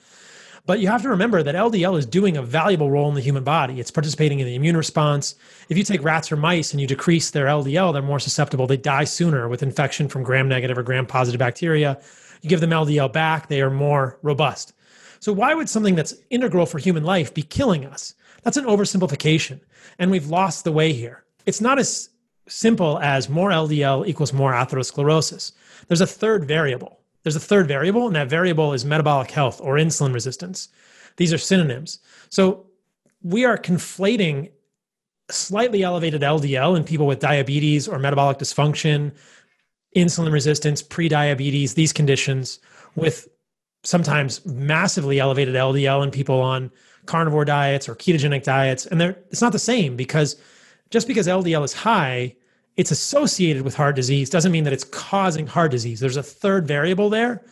[0.71, 3.43] But you have to remember that LDL is doing a valuable role in the human
[3.43, 3.81] body.
[3.81, 5.35] It's participating in the immune response.
[5.69, 8.69] If you take rats or mice and you decrease their LDL, they're more susceptible.
[8.69, 12.01] They die sooner with infection from gram negative or gram positive bacteria.
[12.41, 14.73] You give them LDL back, they are more robust.
[15.19, 18.15] So, why would something that's integral for human life be killing us?
[18.45, 19.59] That's an oversimplification.
[19.99, 21.25] And we've lost the way here.
[21.47, 22.11] It's not as
[22.47, 25.51] simple as more LDL equals more atherosclerosis.
[25.89, 27.00] There's a third variable.
[27.23, 30.69] There's a third variable, and that variable is metabolic health or insulin resistance.
[31.17, 32.01] These are synonyms.
[32.29, 32.67] So
[33.23, 34.51] we are conflating
[35.31, 39.13] slightly elevated LDL in people with diabetes or metabolic dysfunction,
[39.97, 42.59] insulin resistance, prediabetes, these conditions,
[42.95, 43.29] with
[43.83, 46.71] sometimes massively elevated LDL in people on
[47.07, 48.87] carnivore diets or ketogenic diets.
[48.87, 50.37] And it's not the same because
[50.91, 52.35] just because LDL is high
[52.81, 56.01] it's associated with heart disease doesn't mean that it's causing heart disease.
[56.01, 57.43] There's a third variable there.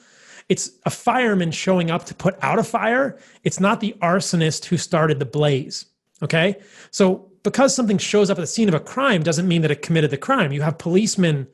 [0.49, 3.19] It's a fireman showing up to put out a fire.
[3.45, 5.85] It's not the arsonist who started the blaze.
[6.23, 6.57] Okay.
[6.93, 9.83] So because something shows up at the scene of a crime doesn't mean that it
[9.83, 10.51] committed the crime.
[10.51, 11.47] You have policemen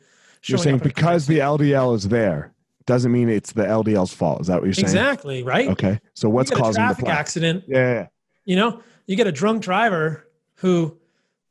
[0.44, 2.54] You're saying because the LDL is there
[2.86, 4.42] doesn't mean it's the LDL's fault.
[4.42, 4.84] Is that what you're saying?
[4.84, 5.68] Exactly, right?
[5.70, 5.98] Okay.
[6.14, 7.64] So what's causing a traffic the accident?
[7.66, 8.06] Yeah, yeah.
[8.44, 10.96] You know, you get a drunk driver who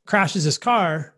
[0.06, 1.13] crashes his car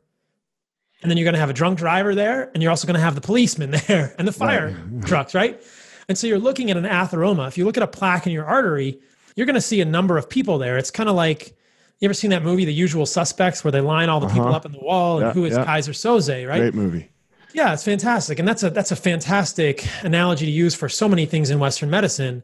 [1.02, 3.00] and then you're going to have a drunk driver there and you're also going to
[3.00, 5.06] have the policeman there and the fire right.
[5.06, 5.62] trucks right?
[6.08, 7.48] And so you're looking at an atheroma.
[7.48, 9.00] If you look at a plaque in your artery
[9.36, 10.78] you're going to see a number of people there.
[10.78, 11.54] It's kind of like
[12.00, 14.34] you ever seen that movie the usual suspects where they line all the uh-huh.
[14.34, 15.64] people up in the wall and yeah, who is yeah.
[15.64, 16.58] keyser soze right?
[16.58, 17.10] Great movie.
[17.52, 18.38] Yeah it's fantastic.
[18.38, 21.90] And that's a that's a fantastic analogy to use for so many things in western
[21.90, 22.42] medicine.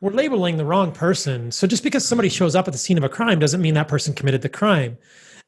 [0.00, 1.52] We're labeling the wrong person.
[1.52, 3.86] So just because somebody shows up at the scene of a crime doesn't mean that
[3.86, 4.98] person committed the crime.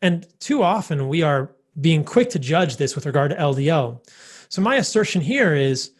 [0.00, 4.00] And too often we are being quick to judge this with regard to LDL.
[4.48, 5.90] So, my assertion here is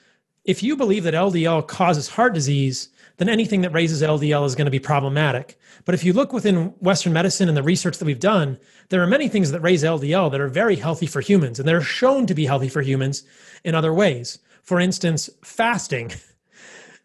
[0.44, 4.66] if you believe that LDL causes heart disease, then anything that raises LDL is going
[4.66, 5.58] to be problematic.
[5.84, 8.58] But if you look within Western medicine and the research that we've done,
[8.88, 11.80] there are many things that raise LDL that are very healthy for humans, and they're
[11.80, 13.22] shown to be healthy for humans
[13.64, 14.38] in other ways.
[14.62, 16.12] For instance, fasting.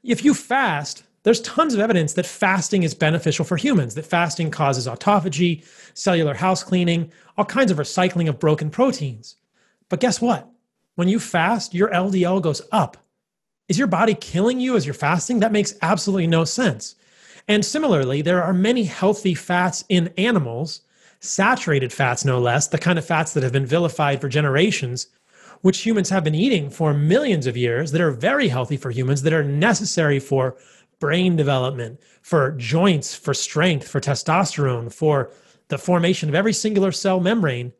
[0.01, 4.51] If you fast, there's tons of evidence that fasting is beneficial for humans, that fasting
[4.51, 9.36] causes autophagy, cellular house cleaning, all kinds of recycling of broken proteins.
[9.89, 10.49] But guess what?
[10.95, 12.97] When you fast, your LDL goes up.
[13.67, 15.39] Is your body killing you as you're fasting?
[15.39, 16.95] That makes absolutely no sense.
[17.47, 20.82] And similarly, there are many healthy fats in animals,
[21.19, 25.08] saturated fats no less, the kind of fats that have been vilified for generations,
[25.62, 29.23] which humans have been eating for millions of years, that are very healthy for humans,
[29.23, 30.58] that are necessary for
[30.99, 35.31] brain development, for joints, for strength, for testosterone, for
[35.69, 37.73] the formation of every singular cell membrane,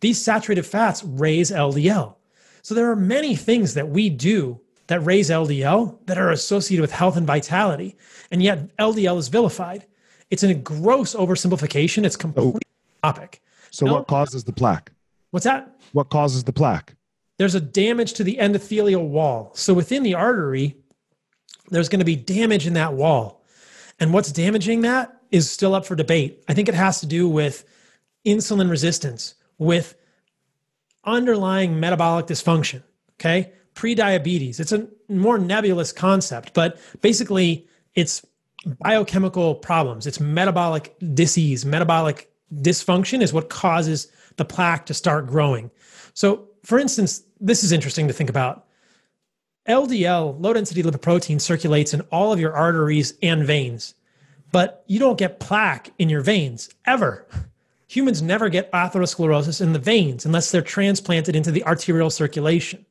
[0.00, 2.16] these saturated fats raise LDL.
[2.62, 6.92] So there are many things that we do that raise LDL that are associated with
[6.92, 7.96] health and vitality.
[8.30, 9.86] And yet LDL is vilified.
[10.30, 12.04] It's a gross oversimplification.
[12.04, 13.08] It's completely oh.
[13.08, 13.42] topic.
[13.70, 14.92] So no, what causes the plaque?
[15.30, 15.76] What's that?
[15.92, 16.94] What causes the plaque?
[17.38, 19.50] There's a damage to the endothelial wall.
[19.54, 20.76] So within the artery,
[21.72, 23.44] there's going to be damage in that wall.
[23.98, 26.42] And what's damaging that is still up for debate.
[26.48, 27.64] I think it has to do with
[28.24, 29.94] insulin resistance, with
[31.04, 32.82] underlying metabolic dysfunction.
[33.14, 33.52] Okay.
[33.74, 34.60] Prediabetes.
[34.60, 38.24] It's a more nebulous concept, but basically it's
[38.80, 40.06] biochemical problems.
[40.06, 45.70] It's metabolic disease, metabolic dysfunction is what causes the plaque to start growing.
[46.14, 48.66] So, for instance, this is interesting to think about.
[49.68, 53.94] LDL, low density lipoprotein, circulates in all of your arteries and veins,
[54.50, 57.26] but you don't get plaque in your veins ever.
[57.86, 62.84] Humans never get atherosclerosis in the veins unless they're transplanted into the arterial circulation.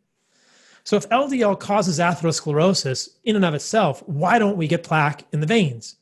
[0.84, 5.41] So, if LDL causes atherosclerosis in and of itself, why don't we get plaque in
[5.41, 5.97] the veins?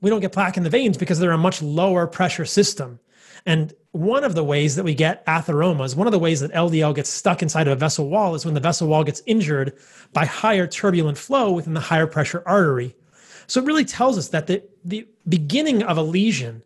[0.00, 2.98] We don't get plaque in the veins because they're a much lower pressure system.
[3.46, 6.94] And one of the ways that we get atheromas, one of the ways that LDL
[6.94, 9.76] gets stuck inside of a vessel wall is when the vessel wall gets injured
[10.12, 12.94] by higher turbulent flow within the higher pressure artery.
[13.46, 16.62] So it really tells us that the, the beginning of a lesion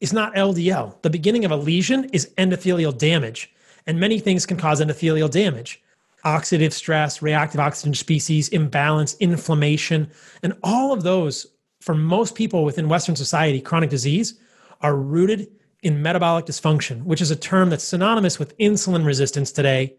[0.00, 1.00] is not LDL.
[1.02, 3.52] The beginning of a lesion is endothelial damage.
[3.86, 5.82] And many things can cause endothelial damage
[6.24, 10.08] oxidative stress, reactive oxygen species, imbalance, inflammation,
[10.44, 11.46] and all of those,
[11.80, 14.38] for most people within Western society, chronic disease,
[14.82, 15.48] are rooted
[15.82, 19.94] in metabolic dysfunction, which is a term that's synonymous with insulin resistance today,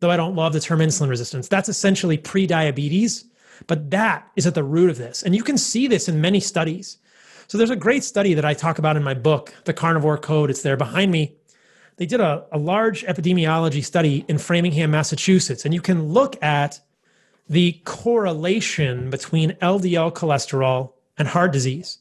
[0.00, 1.48] though I don't love the term insulin resistance.
[1.48, 3.24] That's essentially pre-diabetes,
[3.66, 5.22] but that is at the root of this.
[5.22, 6.98] And you can see this in many studies.
[7.48, 10.50] So there's a great study that I talk about in my book, The Carnivore Code.
[10.50, 11.36] It's there behind me
[11.96, 16.80] they did a, a large epidemiology study in Framingham, Massachusetts, and you can look at
[17.48, 21.98] the correlation between LDL cholesterol and heart disease.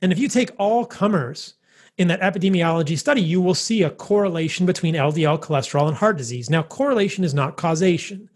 [0.00, 1.54] And if you take all comers
[2.02, 6.50] in that epidemiology study, you will see a correlation between LDL cholesterol and heart disease.
[6.50, 8.28] Now, correlation is not causation,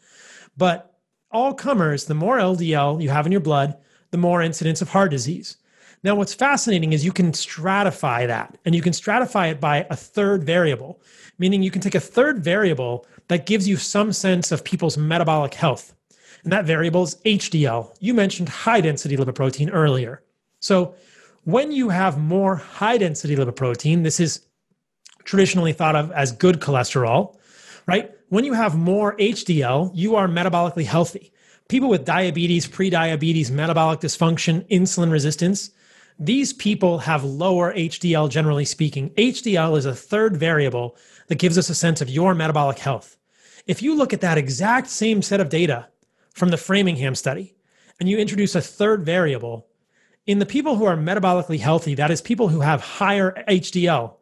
[0.57, 0.95] but
[1.33, 3.77] all comers, the more LDL you have in your blood,
[4.13, 5.57] the more incidence of heart disease.
[6.05, 9.97] Now, what's fascinating is you can stratify that and you can stratify it by a
[9.97, 11.01] third variable,
[11.39, 15.55] meaning you can take a third variable that gives you some sense of people's metabolic
[15.55, 15.95] health.
[16.45, 17.97] And that variable is HDL.
[17.99, 20.23] You mentioned high density lipoprotein earlier.
[20.61, 20.95] So,
[21.47, 24.45] when you have more high density lipoprotein, this is
[25.23, 27.37] traditionally thought of as good cholesterol,
[27.87, 28.11] right?
[28.31, 31.33] When you have more HDL, you are metabolically healthy.
[31.69, 35.71] People with diabetes, prediabetes, metabolic dysfunction, insulin resistance,
[36.19, 39.11] these people have lower HDL, generally speaking.
[39.11, 40.97] HDL is a third variable
[41.29, 43.17] that gives us a sense of your metabolic health.
[43.69, 45.87] If you look at that exact same set of data
[46.35, 47.55] from the Framingham study
[48.01, 49.69] and you introduce a third variable,
[50.27, 54.15] in the people who are metabolically healthy, that is, people who have higher HDL,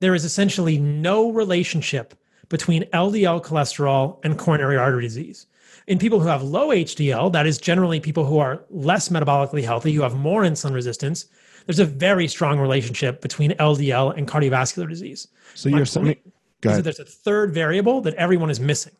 [0.00, 2.14] there is essentially no relationship
[2.48, 5.46] between LDL cholesterol and coronary artery disease.
[5.86, 9.92] In people who have low HDL, that is generally people who are less metabolically healthy,
[9.92, 11.26] who have more insulin resistance,
[11.66, 15.28] there's a very strong relationship between LDL and cardiovascular disease.
[15.54, 16.16] So My you're saying
[16.62, 18.92] there's a third variable that everyone is missing.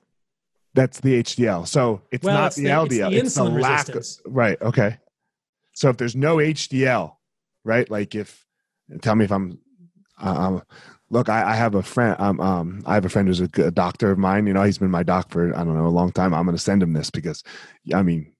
[0.74, 1.66] That's the HDL.
[1.66, 2.82] So it's well, not it's the, LDL.
[2.86, 4.60] It's the, it's the lack of, right.
[4.62, 4.98] Okay.
[5.72, 7.14] So if there's no HDL,
[7.64, 7.90] right?
[7.90, 8.44] Like if
[9.02, 9.58] tell me if I'm
[10.18, 10.62] um,
[11.10, 12.14] look, I, I, have a friend.
[12.18, 14.46] Um, um, I have a friend who's a, a, doctor of mine.
[14.46, 16.34] You know, he's been my doc for I don't know a long time.
[16.34, 17.42] I'm going to send him this because,
[17.94, 18.32] I mean,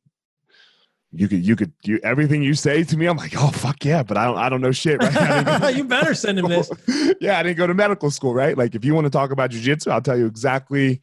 [1.12, 4.02] you could you could you everything you say to me i'm like oh fuck yeah
[4.02, 6.70] but i don't i don't know shit right you better send him this
[7.20, 9.50] yeah i didn't go to medical school right like if you want to talk about
[9.50, 11.00] jiu-jitsu i'll tell you exactly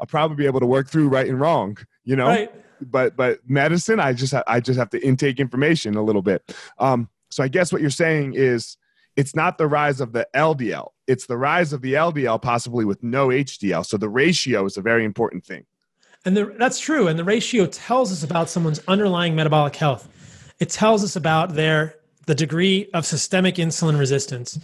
[0.00, 2.50] i'll probably be able to work through right and wrong you know right.
[2.80, 7.08] But but medicine i just i just have to intake information a little bit um
[7.30, 8.76] so i guess what you're saying is
[9.16, 13.02] it's not the rise of the ldl it's the rise of the ldl possibly with
[13.02, 15.64] no hdl so the ratio is a very important thing
[16.26, 17.06] and the, that's true.
[17.06, 20.08] And the ratio tells us about someone's underlying metabolic health.
[20.58, 21.94] It tells us about their
[22.26, 24.58] the degree of systemic insulin resistance.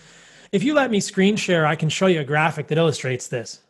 [0.51, 3.61] If you let me screen share, I can show you a graphic that illustrates this.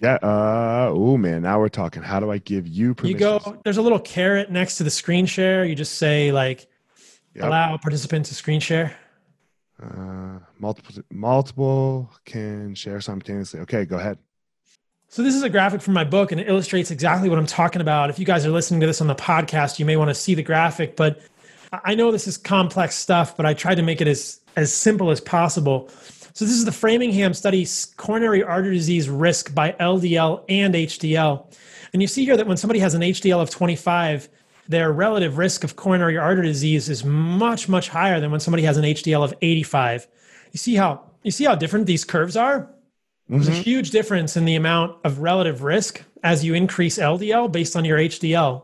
[0.00, 0.14] Yeah.
[0.14, 2.02] Uh, oh man, now we're talking.
[2.02, 3.18] How do I give you permission?
[3.18, 3.58] You go.
[3.64, 5.64] There's a little caret next to the screen share.
[5.64, 6.68] You just say like,
[7.34, 7.46] yep.
[7.46, 8.96] allow participant to screen share.
[9.82, 13.60] Uh, multiple multiple can share simultaneously.
[13.60, 14.18] Okay, go ahead.
[15.10, 17.80] So this is a graphic from my book and it illustrates exactly what I'm talking
[17.80, 18.10] about.
[18.10, 20.34] If you guys are listening to this on the podcast, you may want to see
[20.34, 21.22] the graphic, but
[21.72, 25.10] I know this is complex stuff, but I tried to make it as, as simple
[25.10, 25.88] as possible.
[26.38, 31.52] So this is the Framingham study, coronary artery disease risk by LDL and HDL.
[31.92, 34.28] And you see here that when somebody has an HDL of 25,
[34.68, 38.76] their relative risk of coronary artery disease is much, much higher than when somebody has
[38.76, 40.06] an HDL of 85.
[40.52, 42.60] You see how you see how different these curves are?
[42.60, 43.34] Mm-hmm.
[43.34, 43.62] There's a mm-hmm.
[43.62, 47.98] huge difference in the amount of relative risk as you increase LDL based on your
[47.98, 48.62] HDL.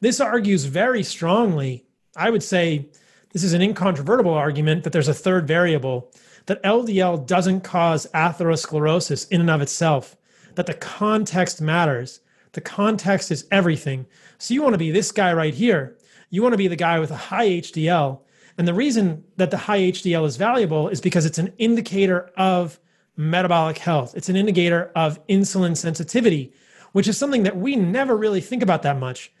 [0.00, 2.90] This argues very strongly, I would say
[3.32, 6.12] this is an incontrovertible argument that there's a third variable
[6.46, 10.16] that LDL doesn't cause atherosclerosis in and of itself,
[10.54, 12.20] that the context matters.
[12.52, 14.06] The context is everything.
[14.38, 15.96] So you want to be this guy right here.
[16.30, 18.20] You want to be the guy with a high HDL.
[18.56, 22.78] And the reason that the high HDL is valuable is because it's an indicator of
[23.16, 24.14] metabolic health.
[24.16, 26.52] It's an indicator of insulin sensitivity,
[26.92, 29.32] which is something that we never really think about that much.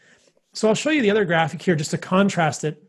[0.52, 2.82] So I'll show you the other graphic here just to contrast it.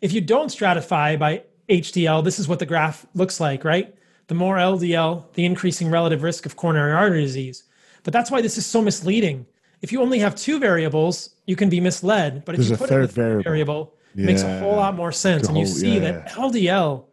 [0.00, 3.94] If you don't stratify by HDL, this is what the graph looks like, right?
[4.26, 7.64] The more LDL, the increasing relative risk of coronary artery disease.
[8.02, 9.46] But that's why this is so misleading.
[9.82, 12.44] If you only have two variables, you can be misled.
[12.44, 14.22] But if There's you put a third variable, variable yeah.
[14.22, 15.48] it makes a whole lot more sense.
[15.48, 17.04] and you see yeah, that LDL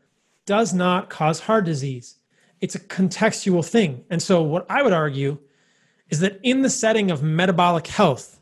[0.45, 2.15] does not cause heart disease.
[2.59, 4.05] It's a contextual thing.
[4.09, 5.37] And so what I would argue
[6.09, 8.39] is that in the setting of metabolic health,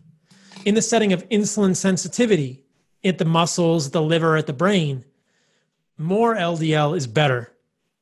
[0.66, 2.66] in the setting of insulin sensitivity
[3.04, 5.06] at the muscles, the liver, at the brain,
[6.00, 7.52] more LDL is better.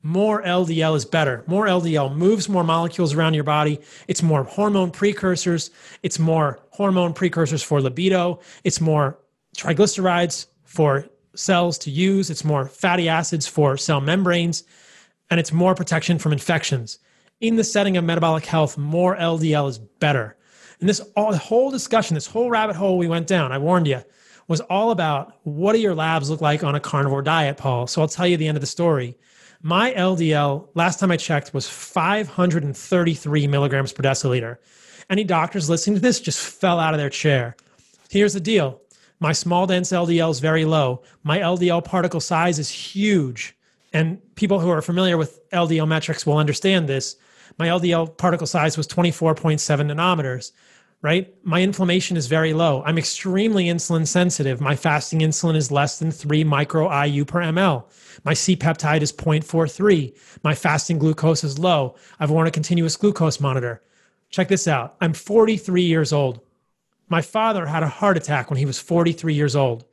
[0.03, 1.43] More LDL is better.
[1.47, 3.79] More LDL moves more molecules around your body.
[4.07, 5.71] It's more hormone precursors.
[6.03, 8.39] It's more hormone precursors for libido.
[8.63, 9.17] It's more
[9.57, 12.29] triglycerides for cells to use.
[12.29, 14.63] It's more fatty acids for cell membranes.
[15.31, 16.99] And it's more protection from infections.
[17.41, 20.37] In the setting of metabolic health, more LDL is better.
[20.79, 24.03] And this all, whole discussion, this whole rabbit hole we went down, I warned you,
[24.47, 27.87] was all about what do your labs look like on a carnivore diet, Paul?
[27.87, 29.17] So I'll tell you the end of the story.
[29.61, 34.57] My LDL, last time I checked, was 533 milligrams per deciliter.
[35.09, 37.55] Any doctors listening to this just fell out of their chair.
[38.09, 38.81] Here's the deal
[39.19, 41.01] my small dense LDL is very low.
[41.23, 43.55] My LDL particle size is huge.
[43.93, 47.15] And people who are familiar with LDL metrics will understand this.
[47.57, 50.51] My LDL particle size was 24.7 nanometers
[51.01, 51.33] right?
[51.43, 52.83] My inflammation is very low.
[52.85, 54.59] I'm extremely insulin sensitive.
[54.59, 57.85] My fasting insulin is less than 3 micro IU per ml.
[58.23, 60.15] My C peptide is 0.43.
[60.43, 61.95] My fasting glucose is low.
[62.19, 63.83] I've worn a continuous glucose monitor.
[64.29, 64.95] Check this out.
[64.99, 66.41] I'm 43 years old.
[67.09, 69.85] My father had a heart attack when he was 43 years old,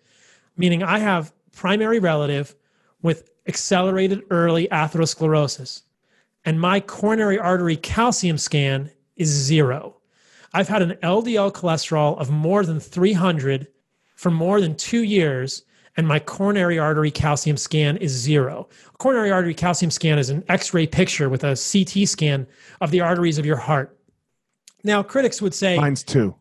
[0.57, 2.57] meaning I have primary relative
[3.03, 5.83] with accelerated early atherosclerosis.
[6.45, 9.97] And my coronary artery calcium scan is zero.
[10.55, 13.67] I've had an LDL cholesterol of more than 300
[14.15, 15.65] for more than two years,
[15.97, 18.69] and my coronary artery calcium scan is zero.
[18.95, 22.47] A coronary artery calcium scan is an X ray picture with a CT scan
[22.81, 23.99] of the arteries of your heart.
[24.85, 26.37] Now, critics would say Mine's two.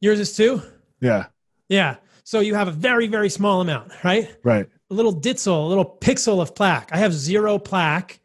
[0.00, 0.62] Yours is two?
[1.00, 1.26] Yeah.
[1.68, 1.96] Yeah.
[2.22, 4.36] So you have a very, very small amount, right?
[4.44, 4.68] Right.
[4.90, 6.90] A little ditzel, a little pixel of plaque.
[6.92, 8.20] I have zero plaque,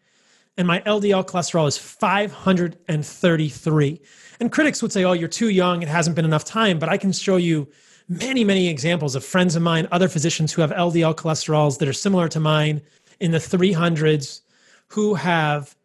[0.58, 4.02] and my LDL cholesterol is 533.
[4.40, 6.80] And critics would say, oh, you're too young, it hasn't been enough time.
[6.80, 7.68] But I can show you
[8.10, 11.94] many, many examples of friends of mine, other physicians who have LDL cholesterols that are
[11.94, 12.82] similar to mine
[13.20, 14.42] in the 300s
[14.88, 15.76] who have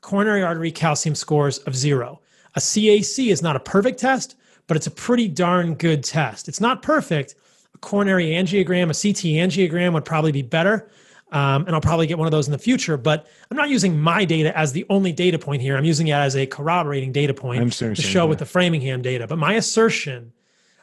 [0.00, 2.20] coronary artery calcium scores of zero.
[2.54, 6.48] A CAC is not a perfect test, but it's a pretty darn good test.
[6.48, 7.34] It's not perfect.
[7.74, 10.90] A coronary angiogram, a CT angiogram would probably be better.
[11.30, 12.96] Um, and I'll probably get one of those in the future.
[12.96, 15.76] But I'm not using my data as the only data point here.
[15.76, 19.26] I'm using it as a corroborating data point to show with the Framingham data.
[19.26, 20.32] But my assertion,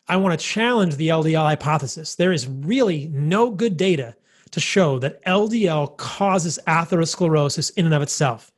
[0.08, 2.16] I want to challenge the LDL hypothesis.
[2.16, 4.16] There is really no good data
[4.52, 8.52] to show that LDL causes atherosclerosis in and of itself.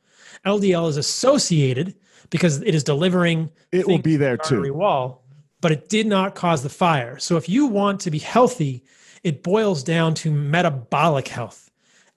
[0.44, 1.94] LDL is associated
[2.30, 3.50] because it is delivering.
[3.72, 4.74] It will be there the too.
[4.74, 5.24] Wall,
[5.60, 7.18] but it did not cause the fire.
[7.18, 8.84] So if you want to be healthy,
[9.24, 11.67] it boils down to metabolic health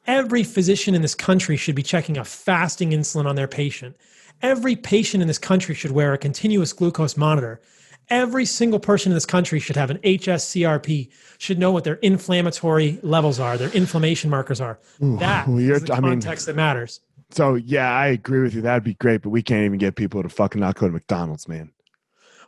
[0.08, 3.96] Every physician in this country should be checking a fasting insulin on their patient.
[4.42, 7.62] Every patient in this country should wear a continuous glucose monitor.
[8.10, 13.00] Every single person in this country should have an HSCRP, should know what their inflammatory
[13.04, 14.80] levels are, their inflammation markers are.
[15.04, 17.02] Ooh, that is the I context mean, that matters.
[17.30, 18.62] So yeah, I agree with you.
[18.62, 21.48] That'd be great, but we can't even get people to fucking not go to McDonald's,
[21.48, 21.72] man.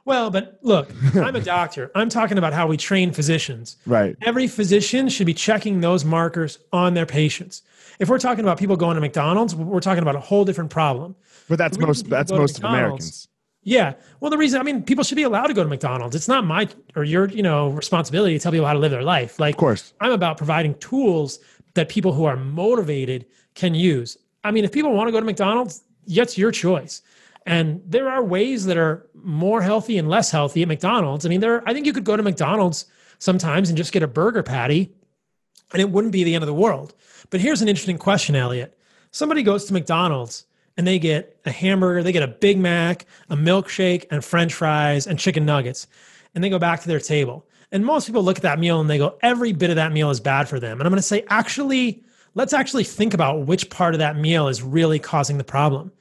[0.06, 1.92] Well, but look, I'm a doctor.
[1.96, 3.78] I'm talking about how we train physicians.
[3.86, 4.16] Right.
[4.22, 7.62] Every physician should be checking those markers on their patients.
[8.00, 11.16] If we're talking about people going to McDonald's, we're talking about a whole different problem.
[11.48, 13.28] But that's most that's most of Americans.
[13.64, 13.94] Yeah.
[14.20, 16.16] Well, the reason I mean, people should be allowed to go to McDonald's.
[16.16, 19.04] It's not my or your, you know, responsibility to tell people how to live their
[19.04, 19.40] life.
[19.40, 21.40] Like, of course, I'm about providing tools
[21.76, 23.26] that people who are motivated
[23.56, 24.18] can use.
[24.44, 27.02] I mean, if people want to go to McDonald's, that's your choice.
[27.46, 31.26] And there are ways that are more healthy and less healthy at McDonald's.
[31.26, 31.68] I mean, there.
[31.68, 32.86] I think you could go to McDonald's
[33.20, 34.94] sometimes and just get a burger patty,
[35.72, 36.94] and it wouldn't be the end of the world.
[37.30, 38.78] But here's an interesting question, Elliot.
[39.12, 40.46] Somebody goes to McDonald's
[40.78, 45.06] and they get a hamburger, they get a Big Mac, a milkshake, and French fries
[45.06, 45.88] and chicken nuggets,
[46.34, 47.46] and they go back to their table.
[47.72, 50.10] And most people look at that meal and they go, every bit of that meal
[50.10, 50.80] is bad for them.
[50.80, 52.04] And I'm going to say, actually,
[52.36, 55.92] let's actually think about which part of that meal is really causing the problem.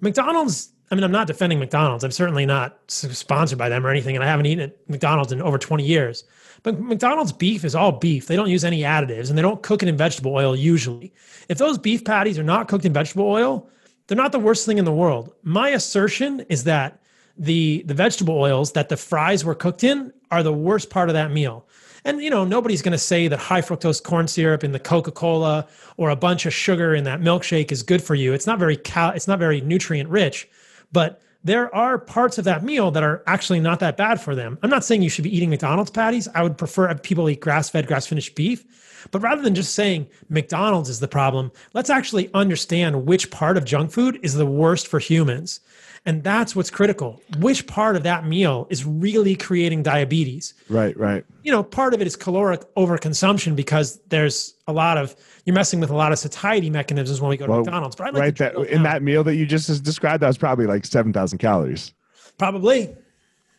[0.00, 2.02] McDonald's, I mean, I'm not defending McDonald's.
[2.02, 4.16] I'm certainly not sponsored by them or anything.
[4.16, 6.24] And I haven't eaten at McDonald's in over 20 years.
[6.62, 8.26] But McDonald's beef is all beef.
[8.26, 11.12] They don't use any additives and they don't cook it in vegetable oil usually.
[11.48, 13.68] If those beef patties are not cooked in vegetable oil,
[14.06, 15.32] they're not the worst thing in the world.
[15.42, 17.00] My assertion is that
[17.36, 21.14] the the vegetable oils that the fries were cooked in are the worst part of
[21.14, 21.66] that meal.
[22.04, 25.66] And you know, nobody's going to say that high fructose corn syrup in the Coca-Cola
[25.96, 28.32] or a bunch of sugar in that milkshake is good for you.
[28.32, 30.48] It's not very cal- it's not very nutrient rich,
[30.92, 34.58] but there are parts of that meal that are actually not that bad for them.
[34.62, 36.28] I'm not saying you should be eating McDonald's patties.
[36.34, 38.64] I would prefer people eat grass-fed, grass-finished beef.
[39.12, 43.64] But rather than just saying McDonald's is the problem, let's actually understand which part of
[43.64, 45.60] junk food is the worst for humans.
[46.08, 47.20] And that's what's critical.
[47.38, 50.54] Which part of that meal is really creating diabetes?
[50.70, 51.22] Right, right.
[51.42, 55.80] You know, part of it is caloric overconsumption because there's a lot of you're messing
[55.80, 57.94] with a lot of satiety mechanisms when we go to well, McDonald's.
[57.94, 60.64] But I'd like right that in that meal that you just described, that was probably
[60.64, 61.92] like seven thousand calories.
[62.38, 62.96] Probably.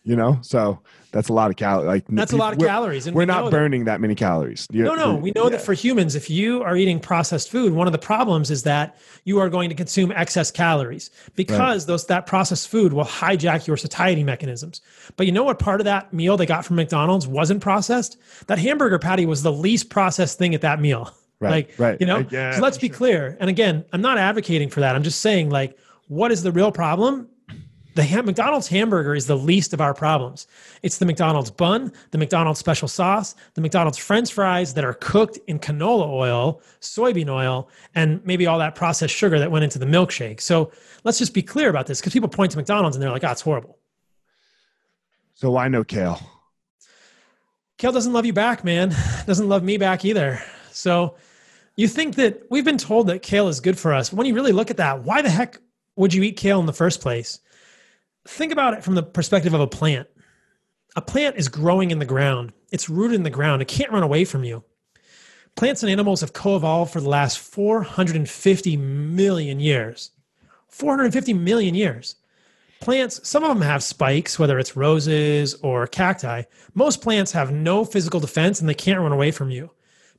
[0.10, 0.80] You know, so
[1.12, 1.86] that's a lot of calories.
[1.86, 3.94] Like that's a lot of calories, and we're we not burning that.
[3.94, 4.02] that.
[4.02, 4.68] many calories.
[4.72, 5.50] You're, no, no, we know yeah.
[5.52, 8.98] that for humans, if you are eating processed food, one of the problems is that
[9.24, 11.88] you are going to consume excess calories because right.
[11.88, 14.82] those that processed food will hijack your satiety mechanisms.
[15.16, 15.60] But you know what?
[15.60, 18.18] Part of that meal they got from McDonald's wasn't processed.
[18.48, 21.14] That hamburger patty was the least processed thing at that meal.
[21.42, 21.98] Right, like, right.
[22.02, 22.98] You know, yeah, so let's be sure.
[22.98, 23.38] clear.
[23.40, 24.94] And again, I'm not advocating for that.
[24.94, 25.78] I'm just saying, like,
[26.10, 27.30] what is the real problem?
[28.00, 30.48] The ham- McDonald's hamburger is the least of our problems.
[30.84, 35.38] It's the McDonald's bun, the McDonald's special sauce, the McDonald's french fries that are cooked
[35.48, 39.86] in canola oil, soybean oil, and maybe all that processed sugar that went into the
[39.86, 40.40] milkshake.
[40.40, 40.72] So
[41.04, 43.32] let's just be clear about this because people point to McDonald's and they're like, oh,
[43.32, 43.78] it's horrible.
[45.34, 46.22] So why no kale?
[47.80, 48.96] Kale doesn't love you back, man.
[49.26, 50.42] Doesn't love me back either.
[50.72, 51.16] So
[51.76, 54.10] you think that we've been told that kale is good for us.
[54.10, 55.60] But when you really look at that, why the heck
[55.98, 57.40] would you eat kale in the first place?
[58.30, 60.08] Think about it from the perspective of a plant.
[60.96, 64.04] A plant is growing in the ground, it's rooted in the ground, it can't run
[64.04, 64.64] away from you.
[65.56, 70.12] Plants and animals have co evolved for the last 450 million years.
[70.70, 72.16] 450 million years.
[72.80, 76.44] Plants, some of them have spikes, whether it's roses or cacti.
[76.76, 79.70] Most plants have no physical defense and they can't run away from you.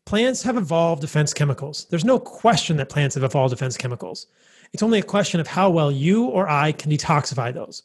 [0.04, 1.86] Plants have evolved defense chemicals.
[1.88, 4.26] There's no question that plants have evolved defense chemicals.
[4.72, 7.82] It's only a question of how well you or I can detoxify those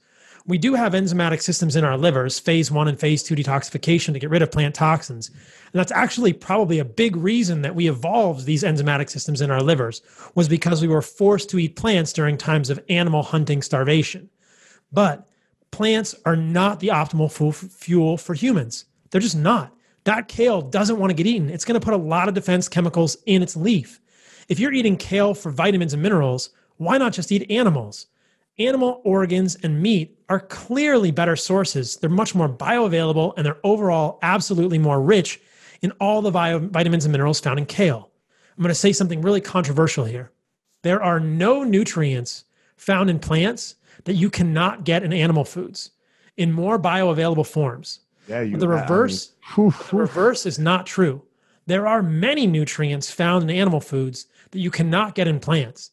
[0.47, 4.19] we do have enzymatic systems in our livers, phase one and phase two detoxification to
[4.19, 5.29] get rid of plant toxins.
[5.29, 9.61] And that's actually probably a big reason that we evolved these enzymatic systems in our
[9.61, 10.03] livers
[10.35, 14.29] was because we were forced to eat plants during times of animal hunting starvation.
[14.91, 15.27] But
[15.71, 18.85] plants are not the optimal fuel for humans.
[19.09, 19.73] They're just not.
[20.03, 21.49] That kale doesn't want to get eaten.
[21.49, 23.99] It's going to put a lot of defense chemicals in its leaf.
[24.47, 28.05] If you're eating kale for vitamins and minerals, why not just eat animals?
[28.57, 31.97] Animal organs and meat are clearly better sources.
[31.97, 35.41] They're much more bioavailable and they're overall absolutely more rich
[35.81, 38.11] in all the bio- vitamins and minerals found in kale.
[38.57, 40.31] I'm going to say something really controversial here.
[40.83, 42.45] There are no nutrients
[42.77, 43.75] found in plants
[44.05, 45.91] that you cannot get in animal foods
[46.37, 48.01] in more bioavailable forms.
[48.27, 51.21] Yeah, you, the reverse, I mean, the reverse is not true.
[51.67, 55.91] There are many nutrients found in animal foods that you cannot get in plants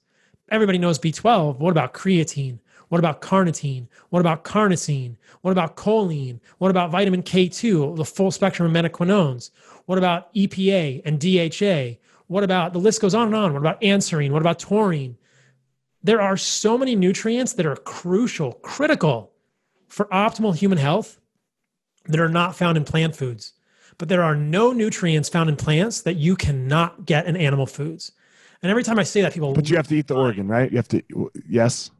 [0.50, 1.58] everybody knows B12.
[1.58, 2.58] What about creatine?
[2.92, 3.86] What about carnitine?
[4.10, 5.16] What about carnosine?
[5.40, 6.40] What about choline?
[6.58, 9.50] What about vitamin K2, the full spectrum of menaquinones?
[9.86, 11.98] What about EPA and DHA?
[12.26, 13.54] What about the list goes on and on?
[13.54, 14.30] What about anserine?
[14.30, 15.16] What about taurine?
[16.02, 19.32] There are so many nutrients that are crucial, critical
[19.88, 21.18] for optimal human health
[22.04, 23.54] that are not found in plant foods.
[23.96, 28.12] But there are no nutrients found in plants that you cannot get in animal foods.
[28.62, 29.52] And every time I say that, people.
[29.52, 30.70] But you have to eat the organ, right?
[30.70, 31.30] You have to.
[31.48, 31.90] Yes.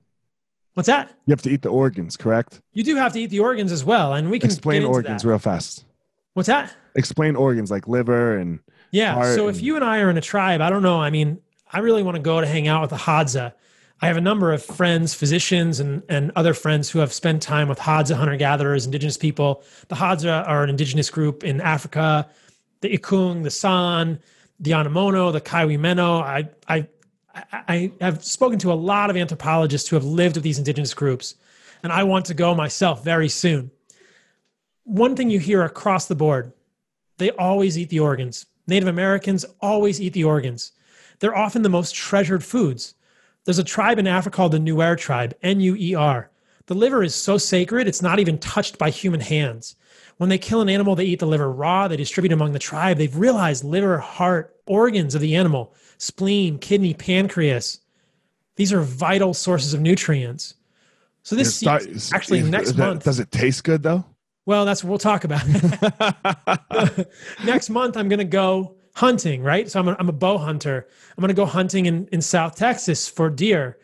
[0.75, 1.11] What's that?
[1.27, 2.63] You have to eat the organs, correct?
[2.73, 5.39] You do have to eat the organs as well, and we can explain organs real
[5.39, 5.85] fast.
[6.35, 6.75] What's that?
[6.95, 8.61] Explain organs like liver and.
[8.91, 9.35] Yeah.
[9.35, 11.01] So if you and I are in a tribe, I don't know.
[11.01, 11.41] I mean,
[11.73, 13.55] I really want to go to hang out with the Hadza.
[14.01, 17.69] I have a number of friends, physicians, and, and other friends who have spent time
[17.69, 19.63] with Hadza hunter gatherers, indigenous people.
[19.89, 22.29] The Hadza are an indigenous group in Africa,
[22.81, 24.19] the Ikung, the San,
[24.63, 26.23] the Anamono, the Kawymeno.
[26.23, 26.89] I, I,
[27.53, 31.35] I have spoken to a lot of anthropologists who have lived with these indigenous groups,
[31.83, 33.71] and I want to go myself very soon.
[34.85, 36.53] One thing you hear across the board
[37.19, 38.47] they always eat the organs.
[38.67, 40.73] Native Americans always eat the organs.
[41.21, 42.95] They're often the most treasured foods.
[43.45, 46.31] There's a tribe in Africa called the Nuer tribe, N U E R.
[46.67, 49.77] The liver is so sacred, it's not even touched by human hands.
[50.19, 52.99] When they kill an animal, they eat the liver raw, they distribute among the tribe.
[52.99, 57.81] They've realized liver, heart, organs of the animal, spleen, kidney, pancreas.
[58.57, 60.55] These are vital sources of nutrients.
[61.23, 63.05] So this start, actually next month.
[63.05, 64.05] Does it taste good though?
[64.45, 65.47] Well, that's what we'll talk about.
[67.45, 69.71] next month, I'm going to go hunting, right?
[69.71, 70.89] So I'm a, I'm a bow hunter.
[71.17, 73.79] I'm going to go hunting in, in South Texas for deer.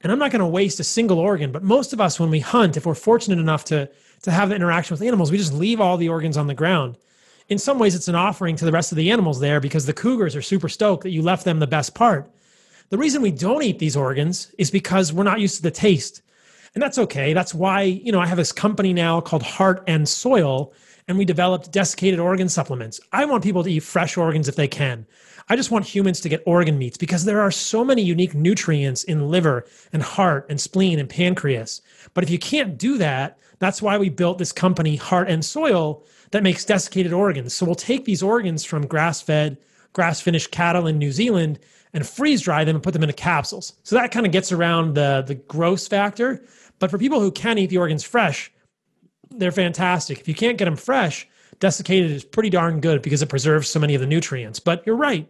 [0.00, 1.52] And I'm not going to waste a single organ.
[1.52, 3.90] But most of us, when we hunt, if we're fortunate enough to,
[4.22, 6.96] to have the interaction with animals, we just leave all the organs on the ground.
[7.48, 9.92] In some ways, it's an offering to the rest of the animals there because the
[9.92, 12.30] cougars are super stoked that you left them the best part.
[12.90, 16.22] The reason we don't eat these organs is because we're not used to the taste.
[16.74, 17.32] And that's okay.
[17.32, 20.72] That's why, you know, I have this company now called Heart and Soil
[21.08, 23.00] and we developed desiccated organ supplements.
[23.12, 25.06] I want people to eat fresh organs if they can.
[25.48, 29.04] I just want humans to get organ meats because there are so many unique nutrients
[29.04, 31.82] in liver and heart and spleen and pancreas.
[32.14, 36.04] But if you can't do that, that's why we built this company, Heart and Soil,
[36.32, 37.54] that makes desiccated organs.
[37.54, 39.56] So we'll take these organs from grass fed,
[39.92, 41.60] grass finished cattle in New Zealand
[41.92, 43.74] and freeze dry them and put them into capsules.
[43.84, 46.44] So that kind of gets around the, the gross factor.
[46.80, 48.50] But for people who can eat the organs fresh,
[49.30, 50.18] they're fantastic.
[50.18, 51.28] If you can't get them fresh,
[51.60, 54.58] desiccated is pretty darn good because it preserves so many of the nutrients.
[54.58, 55.28] But you're right.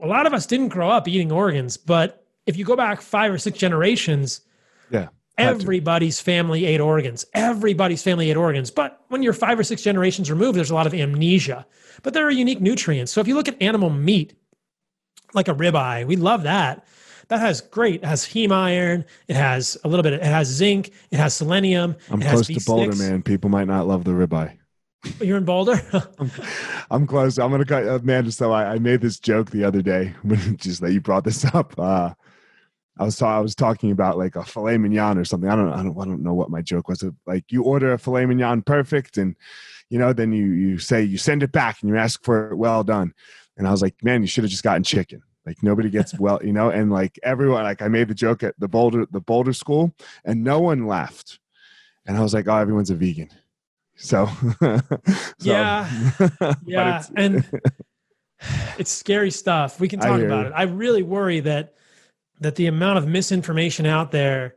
[0.00, 3.32] A lot of us didn't grow up eating organs, but if you go back five
[3.32, 4.40] or six generations,
[4.90, 5.08] yeah,
[5.38, 7.24] everybody's family ate organs.
[7.34, 8.70] Everybody's family ate organs.
[8.70, 11.66] But when you're five or six generations removed, there's a lot of amnesia.
[12.02, 13.12] But there are unique nutrients.
[13.12, 14.34] So if you look at animal meat,
[15.34, 16.84] like a ribeye, we love that
[17.28, 18.02] that has great.
[18.02, 19.04] It has heme iron.
[19.28, 20.14] It has a little bit.
[20.14, 20.92] Of, it has zinc.
[21.10, 21.94] It has selenium.
[22.10, 23.22] I'm close to Boulder, man.
[23.22, 24.56] People might not love the ribeye.
[25.20, 25.80] You're in Boulder.
[26.18, 26.30] I'm,
[26.90, 27.38] I'm, close.
[27.38, 27.86] I'm gonna cut.
[27.86, 30.92] Uh, man, just so I, I, made this joke the other day when just that
[30.92, 31.78] you brought this up.
[31.78, 32.14] Uh,
[32.98, 35.48] I was ta- I was talking about like a filet mignon or something.
[35.48, 37.04] I don't I don't I don't know what my joke was.
[37.26, 39.36] Like you order a filet mignon perfect, and
[39.88, 42.56] you know then you you say you send it back and you ask for it
[42.56, 43.14] well done.
[43.56, 45.22] And I was like, man, you should have just gotten chicken.
[45.44, 48.54] Like nobody gets well, you know, and like everyone, like I made the joke at
[48.58, 49.94] the Boulder, the Boulder school,
[50.24, 51.38] and no one laughed.
[52.06, 53.30] And I was like, oh, everyone's a vegan.
[53.96, 54.28] So,
[54.60, 54.80] so
[55.40, 55.88] yeah,
[56.66, 57.48] yeah, and
[58.78, 59.80] it's scary stuff.
[59.80, 60.52] We can talk about it.
[60.54, 61.74] I really worry that
[62.40, 64.54] that the amount of misinformation out there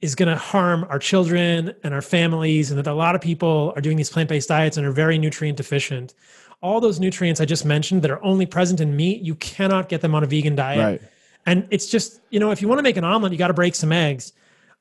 [0.00, 3.72] is going to harm our children and our families, and that a lot of people
[3.74, 6.14] are doing these plant based diets and are very nutrient deficient
[6.62, 10.00] all those nutrients I just mentioned that are only present in meat, you cannot get
[10.00, 10.78] them on a vegan diet.
[10.78, 11.10] Right.
[11.44, 13.54] And it's just, you know, if you want to make an omelet, you got to
[13.54, 14.32] break some eggs.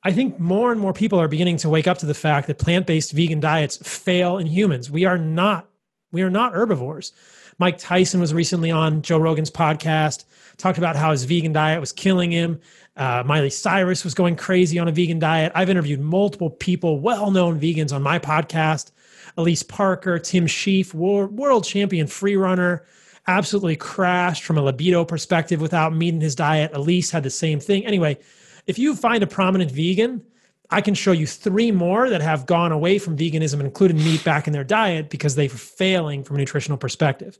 [0.03, 2.57] I think more and more people are beginning to wake up to the fact that
[2.57, 4.89] plant-based vegan diets fail in humans.
[4.89, 5.69] We are not
[6.11, 7.11] we are not herbivores.
[7.57, 10.25] Mike Tyson was recently on Joe Rogan's podcast,
[10.57, 12.59] talked about how his vegan diet was killing him.
[12.97, 15.51] Uh, Miley Cyrus was going crazy on a vegan diet.
[15.55, 18.91] I've interviewed multiple people, well known vegans, on my podcast
[19.37, 22.85] Alyse Parker, Tim Shieff, world champion free runner,
[23.27, 26.71] absolutely crashed from a libido perspective without meeting his diet.
[26.73, 27.85] Elise had the same thing.
[27.85, 28.17] Anyway,
[28.67, 30.23] if you find a prominent vegan,
[30.69, 34.23] I can show you three more that have gone away from veganism and included meat
[34.23, 37.37] back in their diet because they were failing from a nutritional perspective.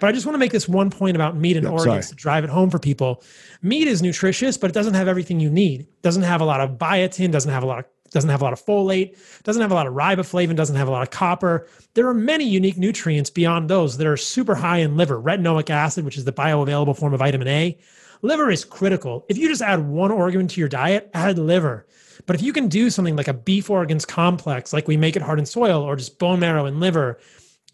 [0.00, 2.02] But I just want to make this one point about meat and organs sorry.
[2.02, 3.22] to drive it home for people.
[3.62, 5.80] Meat is nutritious, but it doesn't have everything you need.
[5.82, 8.44] It doesn't have a lot of biotin, doesn't have a lot of doesn't have a
[8.44, 11.66] lot of folate, doesn't have a lot of riboflavin, doesn't have a lot of copper.
[11.92, 16.06] There are many unique nutrients beyond those that are super high in liver, retinoic acid,
[16.06, 17.78] which is the bioavailable form of vitamin A.
[18.22, 19.26] Liver is critical.
[19.28, 21.86] If you just add one organ to your diet, add liver.
[22.28, 25.22] But if you can do something like a beef organs complex, like we make at
[25.22, 27.18] Heart and Soil, or just bone marrow and liver,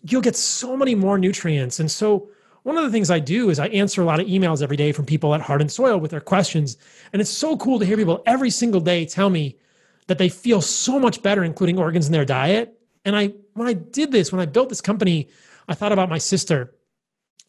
[0.03, 1.81] you'll get so many more nutrients.
[1.81, 2.29] And so,
[2.63, 4.93] one of the things I do is I answer a lot of emails every day
[4.93, 6.79] from people at Heart and Soil with their questions.
[7.13, 9.59] And it's so cool to hear people every single day tell me,
[10.07, 12.79] that they feel so much better including organs in their diet.
[13.05, 15.29] And I when I did this, when I built this company,
[15.69, 16.75] I thought about my sister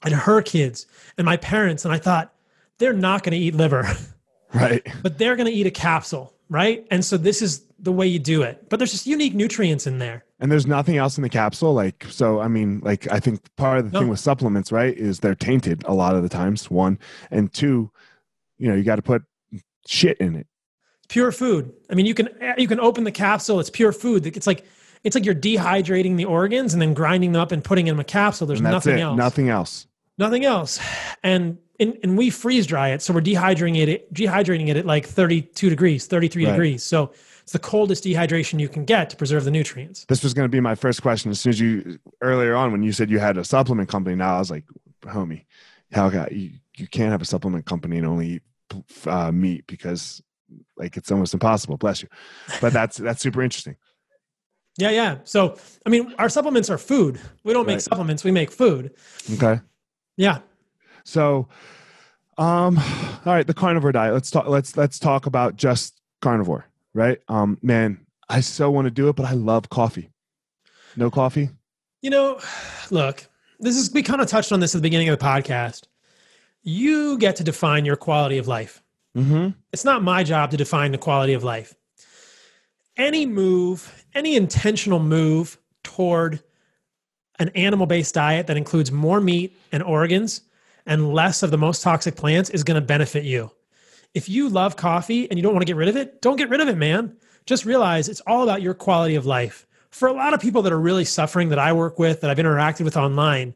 [0.03, 0.87] and her kids
[1.17, 2.33] and my parents and I thought
[2.77, 3.87] they're not going to eat liver.
[4.53, 4.87] Right.
[5.03, 6.85] but they're going to eat a capsule, right?
[6.91, 8.69] And so this is the way you do it.
[8.69, 10.23] But there's just unique nutrients in there.
[10.39, 13.79] And there's nothing else in the capsule like so I mean like I think part
[13.79, 13.99] of the no.
[13.99, 16.99] thing with supplements, right, is they're tainted a lot of the times, one,
[17.31, 17.89] and two,
[18.57, 19.23] you know, you got to put
[19.87, 20.47] shit in it.
[21.07, 21.71] Pure food.
[21.89, 23.59] I mean, you can you can open the capsule.
[23.59, 24.25] It's pure food.
[24.25, 24.65] It's like
[25.03, 28.03] it's like you're dehydrating the organs and then grinding them up and putting in a
[28.03, 28.47] capsule.
[28.47, 29.01] There's nothing it.
[29.01, 29.17] else.
[29.17, 29.87] Nothing else.
[30.17, 30.79] Nothing else.
[31.23, 35.05] And and, and we freeze dry it, so we're dehydrating it dehydrating it at like
[35.05, 36.51] 32 degrees, 33 right.
[36.51, 36.83] degrees.
[36.83, 37.11] So
[37.41, 40.05] it's the coldest dehydration you can get to preserve the nutrients.
[40.05, 41.31] This was going to be my first question.
[41.31, 44.35] As soon as you earlier on when you said you had a supplement company, now
[44.35, 44.63] I was like,
[45.01, 45.45] homie,
[45.91, 46.51] how got you?
[46.77, 48.41] You can't have a supplement company and only eat
[49.05, 50.21] uh, meat because
[50.77, 51.77] like it's almost impossible.
[51.77, 52.09] Bless you.
[52.61, 53.75] But that's that's super interesting.
[54.77, 55.17] Yeah, yeah.
[55.23, 57.19] So I mean, our supplements are food.
[57.43, 57.81] We don't make right.
[57.81, 58.23] supplements.
[58.23, 58.93] We make food.
[59.33, 59.61] Okay.
[60.17, 60.39] Yeah.
[61.05, 61.47] So,
[62.37, 64.13] um, all right, the carnivore diet.
[64.13, 64.47] Let's talk.
[64.47, 67.19] Let's let's talk about just carnivore, right?
[67.29, 70.09] Um, man, I so want to do it, but I love coffee.
[70.97, 71.49] No coffee.
[72.01, 72.39] You know,
[72.89, 73.25] look,
[73.59, 75.83] this is we kind of touched on this at the beginning of the podcast.
[76.63, 78.81] You get to define your quality of life.
[79.15, 79.49] Mm-hmm.
[79.71, 81.75] It's not my job to define the quality of life.
[82.97, 86.41] Any move, any intentional move toward
[87.37, 90.41] an animal based diet that includes more meat and organs
[90.85, 93.51] and less of the most toxic plants is going to benefit you.
[94.13, 96.49] If you love coffee and you don't want to get rid of it, don't get
[96.49, 97.17] rid of it, man.
[97.45, 99.67] Just realize it's all about your quality of life.
[99.89, 102.37] For a lot of people that are really suffering that I work with, that I've
[102.37, 103.55] interacted with online,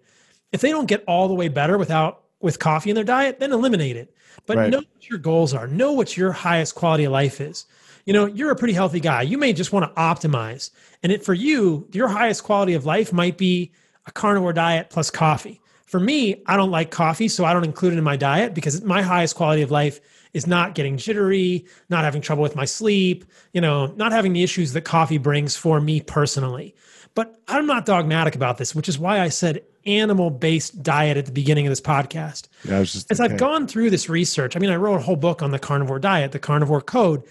[0.51, 3.51] if they don't get all the way better without with coffee in their diet, then
[3.51, 4.13] eliminate it.
[4.45, 4.69] But right.
[4.69, 5.67] know what your goals are.
[5.67, 7.65] Know what your highest quality of life is.
[8.05, 9.21] You know, you're a pretty healthy guy.
[9.21, 10.71] You may just want to optimize.
[11.03, 13.71] And it for you, your highest quality of life might be
[14.05, 15.58] a carnivore diet plus coffee.
[15.89, 18.83] For me, I don't like coffee, so I don't include it in my diet because
[18.83, 19.99] my highest quality of life
[20.35, 24.43] is not getting jittery, not having trouble with my sleep, you know, not having the
[24.43, 26.75] issues that coffee brings for me personally.
[27.15, 31.25] But I'm not dogmatic about this, which is why I said animal based diet at
[31.25, 32.49] the beginning of this podcast.
[32.65, 33.33] Yeah, just, As okay.
[33.33, 35.97] I've gone through this research, I mean, I wrote a whole book on the carnivore
[35.97, 37.23] diet, the carnivore code.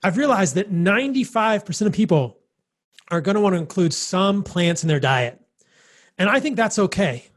[0.00, 2.38] I've realized that 95% of people
[3.10, 5.40] are going to want to include some plants in their diet.
[6.18, 7.32] And I think that's okay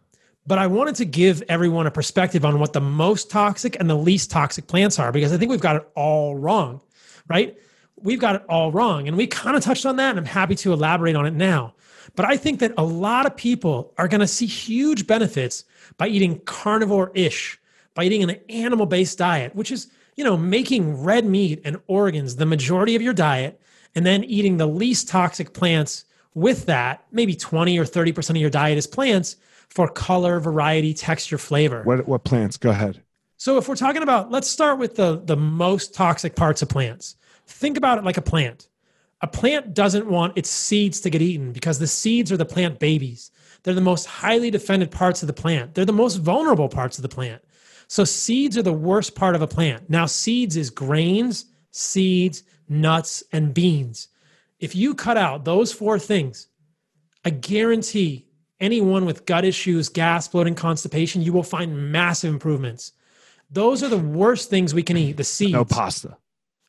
[0.47, 3.95] but I wanted to give everyone a perspective on what the most toxic and the
[3.95, 6.79] least toxic plants are because I think we've got it all wrong,
[7.27, 7.57] right?
[7.97, 9.09] We've got it all wrong.
[9.09, 11.73] And we kind of touched on that, and I'm happy to elaborate on it now.
[12.15, 15.65] But I think that a lot of people are going to see huge benefits
[15.97, 17.59] by eating carnivore ish,
[17.93, 22.37] by eating an animal based diet, which is, you know, making red meat and organs
[22.37, 23.59] the majority of your diet,
[23.95, 27.03] and then eating the least toxic plants with that.
[27.11, 29.35] Maybe 20 or 30% of your diet is plants
[29.69, 31.83] for color, variety, texture, flavor.
[31.83, 32.57] What what plants?
[32.57, 33.01] Go ahead.
[33.37, 37.15] So if we're talking about, let's start with the the most toxic parts of plants.
[37.45, 38.69] Think about it like a plant.
[39.21, 42.79] A plant doesn't want its seeds to get eaten because the seeds are the plant
[42.79, 43.31] babies.
[43.63, 45.73] They're the most highly defended parts of the plant.
[45.73, 47.41] They're the most vulnerable parts of the plant.
[47.87, 49.89] So seeds are the worst part of a plant.
[49.89, 54.09] Now seeds is grains, seeds, nuts, and beans.
[54.59, 56.47] If you cut out those four things,
[57.25, 58.26] I guarantee
[58.59, 62.93] anyone with gut issues, gas, bloating, constipation, you will find massive improvements.
[63.49, 65.17] Those are the worst things we can eat.
[65.17, 65.53] The seeds.
[65.53, 66.17] No pasta.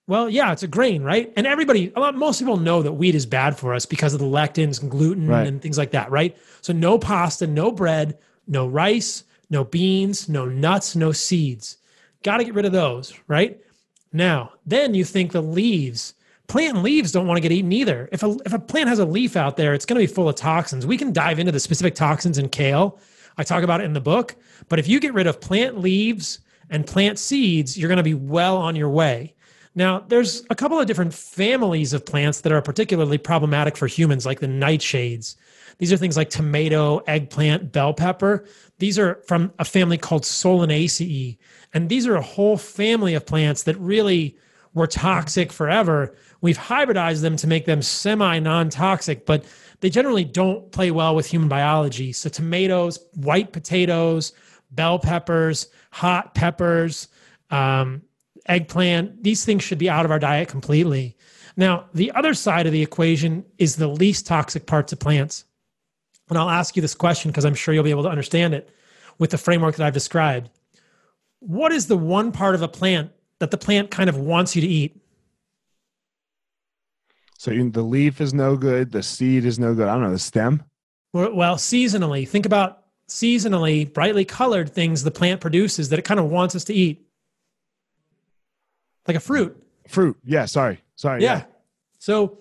[0.06, 1.30] Well, yeah, it's a grain, right?
[1.36, 4.20] And everybody, a lot, most people know that wheat is bad for us because of
[4.20, 5.46] the lectins and gluten right.
[5.46, 6.34] and things like that, right?
[6.62, 8.16] So no pasta, no bread,
[8.46, 11.76] no rice, no beans, no nuts, no seeds.
[12.22, 13.60] Got to get rid of those, right?
[14.10, 16.14] Now, then you think the leaves
[16.48, 18.08] plant leaves don't want to get eaten either.
[18.10, 20.28] If a, if a plant has a leaf out there, it's going to be full
[20.28, 20.86] of toxins.
[20.86, 22.98] We can dive into the specific toxins in kale.
[23.36, 24.34] I talk about it in the book.
[24.68, 26.40] But if you get rid of plant leaves
[26.70, 29.34] and plant seeds, you're going to be well on your way.
[29.74, 34.26] Now, there's a couple of different families of plants that are particularly problematic for humans,
[34.26, 35.36] like the nightshades.
[35.76, 38.44] These are things like tomato, eggplant, bell pepper.
[38.78, 41.38] These are from a family called Solanaceae.
[41.74, 44.36] And these are a whole family of plants that really
[44.74, 49.44] were toxic forever We've hybridized them to make them semi non toxic, but
[49.80, 52.12] they generally don't play well with human biology.
[52.12, 54.32] So, tomatoes, white potatoes,
[54.70, 57.08] bell peppers, hot peppers,
[57.50, 58.02] um,
[58.46, 61.16] eggplant, these things should be out of our diet completely.
[61.56, 65.44] Now, the other side of the equation is the least toxic parts of plants.
[66.28, 68.70] And I'll ask you this question because I'm sure you'll be able to understand it
[69.18, 70.50] with the framework that I've described.
[71.40, 74.62] What is the one part of a plant that the plant kind of wants you
[74.62, 75.00] to eat?
[77.38, 78.90] So the leaf is no good.
[78.90, 79.86] The seed is no good.
[79.86, 80.64] I don't know the stem.
[81.12, 86.26] Well, seasonally, think about seasonally brightly colored things the plant produces that it kind of
[86.26, 87.06] wants us to eat,
[89.06, 89.56] like a fruit.
[89.86, 90.18] Fruit.
[90.24, 90.44] Yeah.
[90.46, 90.82] Sorry.
[90.96, 91.22] Sorry.
[91.22, 91.38] Yeah.
[91.38, 91.44] yeah.
[92.00, 92.40] So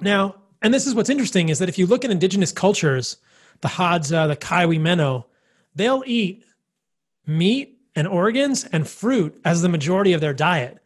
[0.00, 3.18] now, and this is what's interesting is that if you look at indigenous cultures,
[3.60, 5.24] the Hadza, the Kawymeno,
[5.74, 6.44] they'll eat
[7.26, 10.83] meat and organs and fruit as the majority of their diet.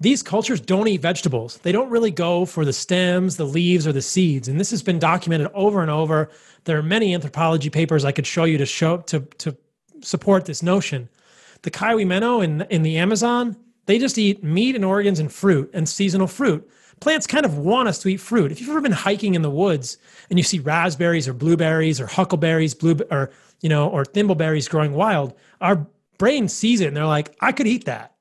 [0.00, 1.58] These cultures don't eat vegetables.
[1.58, 4.46] They don't really go for the stems, the leaves, or the seeds.
[4.46, 6.30] And this has been documented over and over.
[6.64, 9.56] There are many anthropology papers I could show you to show to, to
[10.00, 11.08] support this notion.
[11.62, 15.88] The Kawymeno in, in the Amazon, they just eat meat and organs and fruit and
[15.88, 16.68] seasonal fruit.
[17.00, 18.52] Plants kind of want us to eat fruit.
[18.52, 19.98] If you've ever been hiking in the woods
[20.30, 23.30] and you see raspberries or blueberries or huckleberries, blue or
[23.60, 25.86] you know, or thimbleberries growing wild, our
[26.18, 28.14] brain sees it and they're like, I could eat that.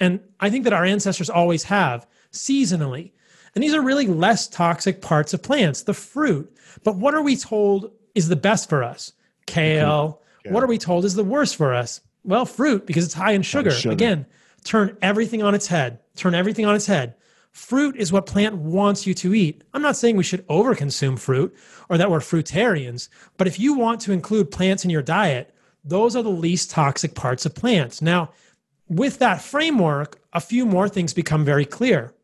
[0.00, 3.12] And I think that our ancestors always have seasonally.
[3.54, 6.56] And these are really less toxic parts of plants, the fruit.
[6.84, 9.12] But what are we told is the best for us?
[9.46, 10.20] Kale.
[10.42, 10.46] Mm-hmm.
[10.46, 10.52] Yeah.
[10.52, 12.00] What are we told is the worst for us?
[12.24, 13.70] Well, fruit, because it's high in sugar.
[13.70, 13.92] sugar.
[13.92, 14.26] Again,
[14.64, 15.98] turn everything on its head.
[16.16, 17.14] Turn everything on its head.
[17.50, 19.62] Fruit is what plant wants you to eat.
[19.74, 21.54] I'm not saying we should overconsume fruit
[21.90, 26.16] or that we're fruitarians, but if you want to include plants in your diet, those
[26.16, 28.00] are the least toxic parts of plants.
[28.00, 28.30] Now,
[28.88, 32.14] with that framework, a few more things become very clear.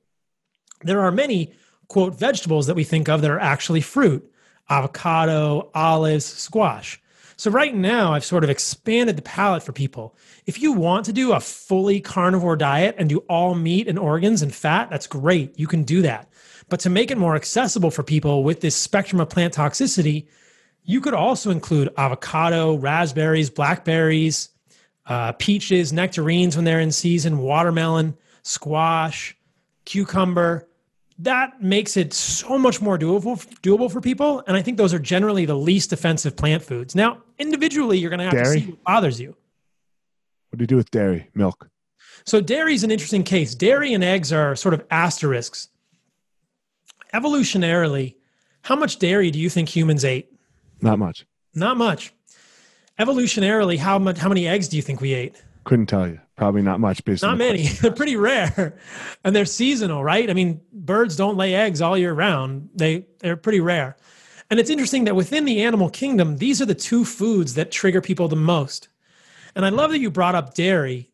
[0.83, 1.53] There are many,
[1.89, 4.31] quote, vegetables that we think of that are actually fruit
[4.71, 7.01] avocado, olives, squash.
[7.37, 10.17] So, right now, I've sort of expanded the palette for people.
[10.45, 14.43] If you want to do a fully carnivore diet and do all meat and organs
[14.43, 15.57] and fat, that's great.
[15.59, 16.29] You can do that.
[16.69, 20.27] But to make it more accessible for people with this spectrum of plant toxicity,
[20.85, 24.51] you could also include avocado, raspberries, blackberries,
[25.09, 29.37] uh, peaches, nectarines when they're in season, watermelon, squash,
[29.85, 30.69] cucumber.
[31.21, 35.01] That makes it so much more doable doable for people, and I think those are
[35.01, 36.95] generally the least offensive plant foods.
[36.95, 38.61] Now, individually, you're going to have dairy?
[38.61, 39.35] to see what bothers you.
[40.51, 41.69] What do you do with dairy, milk?
[42.25, 43.55] So, dairy is an interesting case.
[43.57, 45.69] Dairy and eggs are sort of asterisks.
[47.13, 48.15] Evolutionarily,
[48.63, 50.31] how much dairy do you think humans ate?
[50.81, 51.27] Not much.
[51.55, 52.13] Not much
[52.99, 55.42] evolutionarily, how much how many eggs do you think we ate?
[55.64, 56.20] Couldn't tell you.
[56.36, 57.05] Probably not much.
[57.05, 57.68] Based not many.
[57.68, 58.78] they're pretty rare,
[59.24, 60.30] and they're seasonal, right?
[60.30, 62.70] I mean, birds don't lay eggs all year round.
[62.74, 63.96] They they're pretty rare,
[64.51, 68.01] and it's interesting that within the animal kingdom, these are the two foods that trigger
[68.01, 68.88] people the most.
[69.55, 71.11] And I love that you brought up dairy.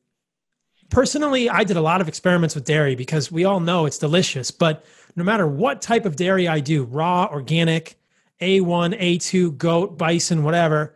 [0.90, 4.50] Personally, I did a lot of experiments with dairy because we all know it's delicious.
[4.50, 4.84] But
[5.16, 7.98] no matter what type of dairy I do, raw, organic,
[8.42, 10.94] A1, A2, goat, bison, whatever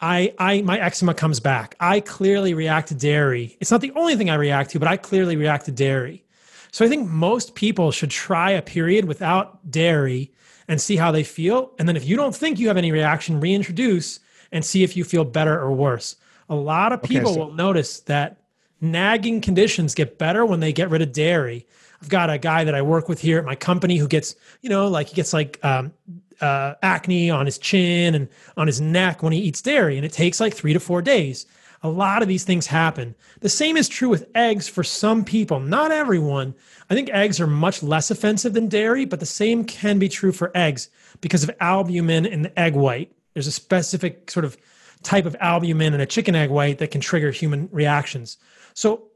[0.00, 1.76] I, I, my eczema comes back.
[1.78, 3.56] I clearly react to dairy.
[3.60, 6.24] It's not the only thing I react to, but I clearly react to dairy.
[6.72, 10.32] So I think most people should try a period without dairy
[10.68, 11.72] and see how they feel.
[11.78, 14.20] And then if you don't think you have any reaction, reintroduce
[14.52, 16.16] and see if you feel better or worse.
[16.48, 18.38] A lot of people okay, so- will notice that
[18.80, 21.66] nagging conditions get better when they get rid of dairy.
[22.00, 24.70] I've got a guy that I work with here at my company who gets, you
[24.70, 25.92] know, like he gets like um,
[26.40, 30.12] uh, acne on his chin and on his neck when he eats dairy, and it
[30.12, 31.46] takes like three to four days.
[31.82, 33.14] A lot of these things happen.
[33.40, 36.54] The same is true with eggs for some people, not everyone.
[36.90, 40.32] I think eggs are much less offensive than dairy, but the same can be true
[40.32, 40.90] for eggs
[41.22, 43.10] because of albumin in the egg white.
[43.32, 44.58] There's a specific sort of
[45.02, 48.36] type of albumin in a chicken egg white that can trigger human reactions.
[48.74, 49.09] So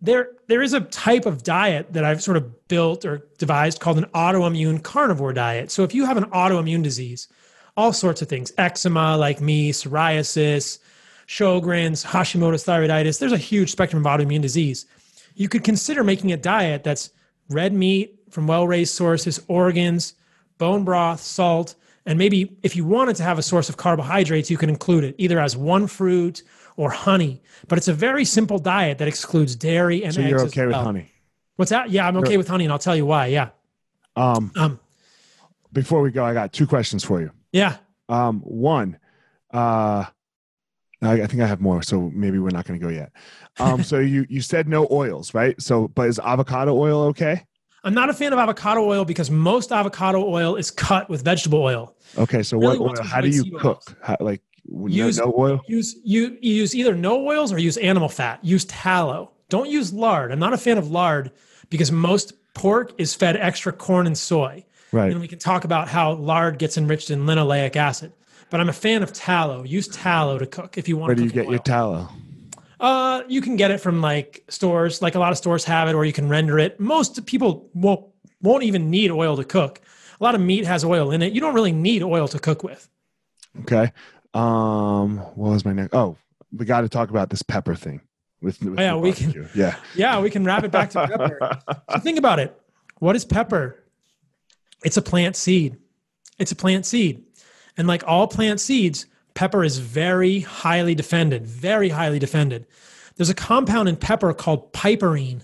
[0.00, 3.98] there there is a type of diet that I've sort of built or devised called
[3.98, 5.70] an autoimmune carnivore diet.
[5.70, 7.28] So if you have an autoimmune disease,
[7.76, 10.78] all sorts of things, eczema like me, psoriasis,
[11.26, 14.86] Sjogren's, Hashimoto's thyroiditis, there's a huge spectrum of autoimmune disease.
[15.34, 17.10] You could consider making a diet that's
[17.50, 20.14] red meat from well-raised sources, organs,
[20.58, 21.74] bone broth, salt,
[22.06, 25.14] and maybe if you wanted to have a source of carbohydrates, you can include it
[25.18, 26.42] either as one fruit
[26.76, 27.42] or honey.
[27.68, 30.30] But it's a very simple diet that excludes dairy and so eggs.
[30.30, 30.80] you're okay well.
[30.80, 31.12] with honey?
[31.56, 31.90] What's that?
[31.90, 33.26] Yeah, I'm okay you're, with honey, and I'll tell you why.
[33.26, 33.50] Yeah.
[34.14, 34.80] Um, um,
[35.72, 37.30] before we go, I got two questions for you.
[37.52, 37.76] Yeah.
[38.08, 38.98] Um, one,
[39.52, 40.04] uh,
[41.02, 43.12] I, I think I have more, so maybe we're not going to go yet.
[43.58, 45.60] Um, so you you said no oils, right?
[45.60, 47.44] So, but is avocado oil okay?
[47.84, 51.62] I'm not a fan of avocado oil because most avocado oil is cut with vegetable
[51.62, 51.94] oil.
[52.18, 53.04] Okay, so really what oil?
[53.04, 53.96] How do you cook?
[54.02, 54.42] How, like
[54.86, 55.60] use no, no oil?
[55.66, 58.44] Use you, you use either no oils or use animal fat.
[58.44, 59.32] Use tallow.
[59.48, 60.32] Don't use lard.
[60.32, 61.30] I'm not a fan of lard
[61.70, 64.64] because most pork is fed extra corn and soy.
[64.92, 65.10] Right.
[65.10, 68.12] And we can talk about how lard gets enriched in linoleic acid.
[68.50, 69.64] But I'm a fan of tallow.
[69.64, 71.22] Use tallow to cook if you want Where to.
[71.22, 71.50] Do you get oil.
[71.52, 72.08] your tallow?
[72.78, 75.02] Uh, you can get it from like stores.
[75.02, 76.78] Like a lot of stores have it, or you can render it.
[76.78, 78.04] Most people won't
[78.42, 79.80] won't even need oil to cook.
[80.20, 81.32] A lot of meat has oil in it.
[81.32, 82.88] You don't really need oil to cook with.
[83.60, 83.92] Okay.
[84.36, 85.94] Um, what was my next?
[85.94, 86.16] Oh,
[86.52, 88.02] we got to talk about this pepper thing.
[88.42, 89.48] With, with oh, yeah, we can.
[89.54, 91.58] Yeah, yeah, we can wrap it back to pepper.
[91.90, 92.60] so think about it.
[92.98, 93.82] What is pepper?
[94.84, 95.78] It's a plant seed.
[96.38, 97.24] It's a plant seed,
[97.78, 102.66] and like all plant seeds, pepper is very highly defended, very highly defended.
[103.16, 105.40] There's a compound in pepper called piperine,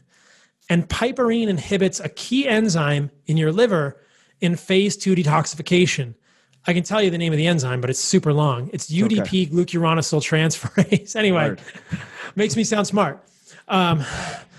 [0.68, 4.02] and piperine inhibits a key enzyme in your liver
[4.42, 6.14] in phase two detoxification.
[6.66, 8.70] I can tell you the name of the enzyme, but it's super long.
[8.72, 9.46] It's UDP okay.
[9.46, 11.16] glucuronyl transferase.
[11.16, 11.60] anyway, Word.
[12.36, 13.22] makes me sound smart.
[13.68, 14.04] Um,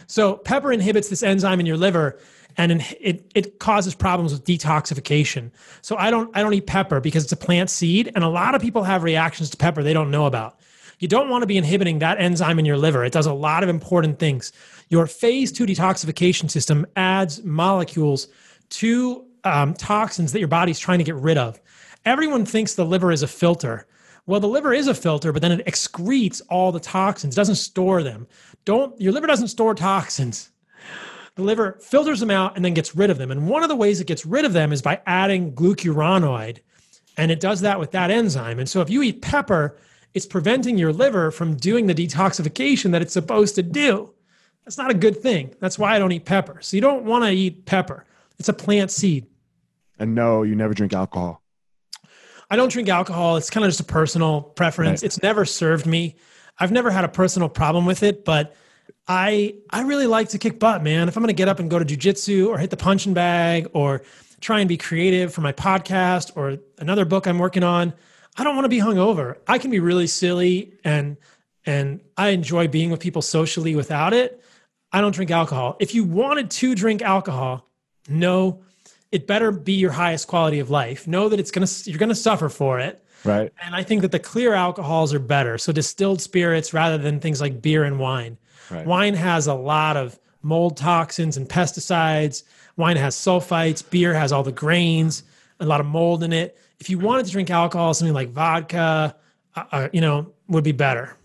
[0.08, 2.20] so pepper inhibits this enzyme in your liver,
[2.58, 5.51] and it it causes problems with detoxification.
[5.82, 8.54] So I don't I don't eat pepper because it's a plant seed, and a lot
[8.54, 10.60] of people have reactions to pepper they don't know about.
[10.99, 13.04] You don't want to be inhibiting that enzyme in your liver.
[13.04, 14.51] It does a lot of important things.
[14.89, 18.28] Your phase two detoxification system adds molecules
[18.70, 21.60] to um, toxins that your body's trying to get rid of.
[22.06, 23.88] Everyone thinks the liver is a filter.
[24.26, 28.04] Well, the liver is a filter, but then it excretes all the toxins, doesn't store
[28.04, 28.28] them.
[28.66, 30.49] Don't your liver doesn't store toxins.
[31.36, 33.32] The liver filters them out and then gets rid of them.
[33.32, 36.60] And one of the ways it gets rid of them is by adding glucuronoid.
[37.18, 38.60] And it does that with that enzyme.
[38.60, 39.78] And so if you eat pepper,
[40.14, 44.14] it's preventing your liver from doing the detoxification that it's supposed to do.
[44.64, 45.56] That's not a good thing.
[45.60, 46.60] That's why I don't eat pepper.
[46.62, 48.06] So you don't want to eat pepper.
[48.39, 49.26] It's a plant seed.
[49.99, 51.43] And no, you never drink alcohol.
[52.54, 53.36] I don't drink alcohol.
[53.38, 55.01] It's kind of just a personal preference.
[55.01, 55.08] Right.
[55.08, 56.18] It's never served me.
[56.60, 58.56] I've never had a personal problem with it, but
[59.08, 61.08] I I really like to kick butt, man.
[61.08, 63.70] If I'm going to get up and go to jujitsu or hit the punching bag
[63.74, 64.04] or
[64.39, 67.91] try and be creative for my podcast or another book I'm working on,
[68.38, 69.38] I don't want to be hungover.
[69.47, 71.18] I can be really silly and
[71.66, 74.43] and I enjoy being with people socially without it.
[74.91, 75.76] I don't drink alcohol.
[75.80, 77.68] If you wanted to drink alcohol,
[78.08, 78.62] no,
[79.14, 81.07] it better be your highest quality of life.
[81.07, 83.05] Know that it's gonna you're gonna suffer for it.
[83.24, 83.53] Right.
[83.64, 85.59] And I think that the clear alcohols are better.
[85.59, 88.38] So distilled spirits rather than things like beer and wine.
[88.72, 88.86] Right.
[88.86, 92.43] Wine has a lot of mold toxins and pesticides.
[92.76, 93.88] Wine has sulfites.
[93.88, 95.24] Beer has all the grains,
[95.59, 96.57] a lot of mold in it.
[96.80, 99.16] If you wanted to drink alcohol, something like vodka,
[99.55, 101.16] uh, uh you know, would be better.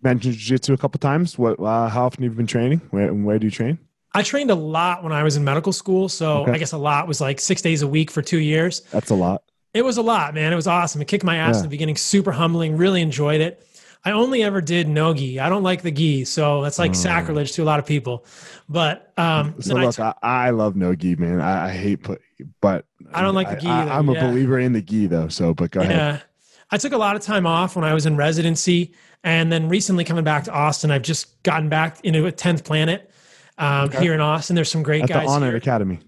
[0.00, 1.36] Mentioned jiu-jitsu a couple times.
[1.36, 1.58] What?
[1.58, 2.82] Uh, how often have you been training?
[2.92, 3.80] Where where do you train?
[4.14, 6.08] I trained a lot when I was in medical school.
[6.08, 6.52] So okay.
[6.52, 8.80] I guess a lot was like six days a week for two years.
[8.90, 9.42] That's a lot.
[9.74, 10.52] It was a lot, man.
[10.52, 11.02] It was awesome.
[11.02, 11.58] It kicked my ass yeah.
[11.58, 11.96] in the beginning.
[11.96, 12.76] Super humbling.
[12.76, 13.64] Really enjoyed it.
[14.04, 15.40] I only ever did no gi.
[15.40, 16.94] I don't like the gi, so that's like oh.
[16.94, 18.24] sacrilege to a lot of people.
[18.68, 21.40] But um, so look, I, t- I, love no gi, man.
[21.40, 22.22] I, I, hate put,
[22.60, 23.68] but I don't like the gi.
[23.68, 24.26] I, am a yeah.
[24.28, 25.28] believer in the gi though.
[25.28, 25.88] So, but go yeah.
[25.90, 26.22] ahead.
[26.70, 28.94] I took a lot of time off when I was in residency,
[29.24, 33.10] and then recently coming back to Austin, I've just gotten back into a tenth planet
[33.58, 34.00] um, okay.
[34.00, 34.56] here in Austin.
[34.56, 35.10] There's some great guys.
[35.10, 35.40] At guys.
[35.40, 35.56] The here.
[35.56, 35.98] Academy.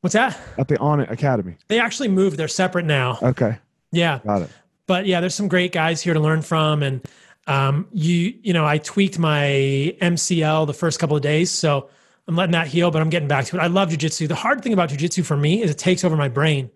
[0.00, 0.38] What's that?
[0.56, 1.56] At the Onnit Academy.
[1.68, 2.36] They actually moved.
[2.38, 3.18] They're separate now.
[3.22, 3.58] Okay.
[3.92, 4.20] Yeah.
[4.24, 4.50] Got it.
[4.86, 7.06] But yeah, there's some great guys here to learn from, and
[7.46, 11.90] um, you you know I tweaked my MCL the first couple of days, so
[12.26, 13.60] I'm letting that heal, but I'm getting back to it.
[13.60, 14.26] I love jujitsu.
[14.26, 16.70] The hard thing about jujitsu for me is it takes over my brain.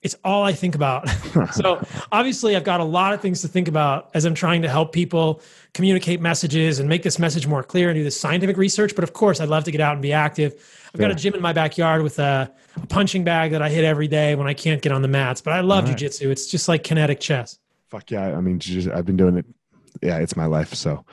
[0.00, 1.08] It's all I think about.
[1.52, 4.68] so obviously, I've got a lot of things to think about as I'm trying to
[4.68, 5.40] help people
[5.74, 8.94] communicate messages and make this message more clear and do this scientific research.
[8.94, 10.54] But of course, I'd love to get out and be active.
[10.94, 13.84] I've got a gym in my backyard with a, a, punching bag that I hit
[13.84, 15.40] every day when I can't get on the mats.
[15.40, 15.96] But I love right.
[15.96, 16.30] jujitsu.
[16.30, 17.58] It's just like kinetic chess.
[17.88, 18.36] Fuck yeah!
[18.36, 18.60] I mean,
[18.94, 19.46] I've been doing it.
[20.02, 20.74] Yeah, it's my life.
[20.74, 21.04] So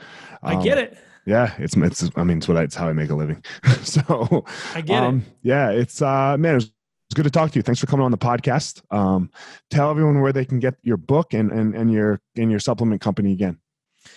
[0.42, 0.96] um, I get it.
[1.24, 2.08] Yeah, it's it's.
[2.14, 3.44] I mean, it's what I, it's how I make a living.
[3.82, 5.38] so I get um, it.
[5.42, 6.60] Yeah, it's uh, man,
[7.08, 7.62] it's good to talk to you.
[7.62, 8.82] Thanks for coming on the podcast.
[8.90, 9.30] Um,
[9.70, 13.00] tell everyone where they can get your book and and and your and your supplement
[13.00, 13.58] company again.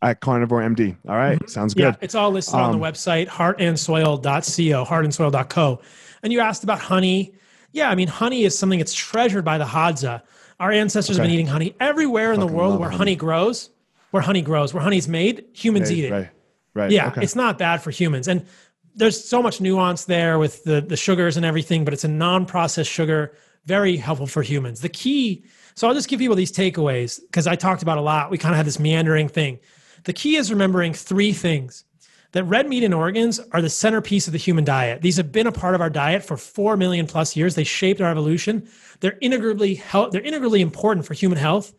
[0.00, 0.96] At Carnivore MD.
[1.06, 1.48] All right, mm-hmm.
[1.48, 1.82] sounds good.
[1.82, 5.80] Yeah, it's all listed um, on the um, website heartandsoil.co, heartandsoil.co.
[6.22, 7.34] And you asked about honey.
[7.72, 10.22] Yeah, I mean, honey is something that's treasured by the Hadza.
[10.58, 11.22] Our ancestors okay.
[11.22, 12.98] have been eating honey everywhere in the world where honey.
[12.98, 13.70] honey grows
[14.10, 16.12] where honey grows, where honey's made, humans made, eat it.
[16.12, 16.28] Right.
[16.74, 16.90] Right.
[16.90, 17.22] Yeah, okay.
[17.22, 18.28] it's not bad for humans.
[18.28, 18.46] And
[18.94, 22.90] there's so much nuance there with the the sugars and everything, but it's a non-processed
[22.90, 24.80] sugar, very helpful for humans.
[24.80, 25.44] The key,
[25.74, 28.30] so I'll just give people these takeaways because I talked about a lot.
[28.30, 29.58] We kind of had this meandering thing.
[30.04, 31.84] The key is remembering three things.
[32.32, 35.00] That red meat and organs are the centerpiece of the human diet.
[35.00, 37.54] These have been a part of our diet for 4 million plus years.
[37.54, 38.68] They shaped our evolution.
[39.00, 41.72] They're integrally they're integrally important for human health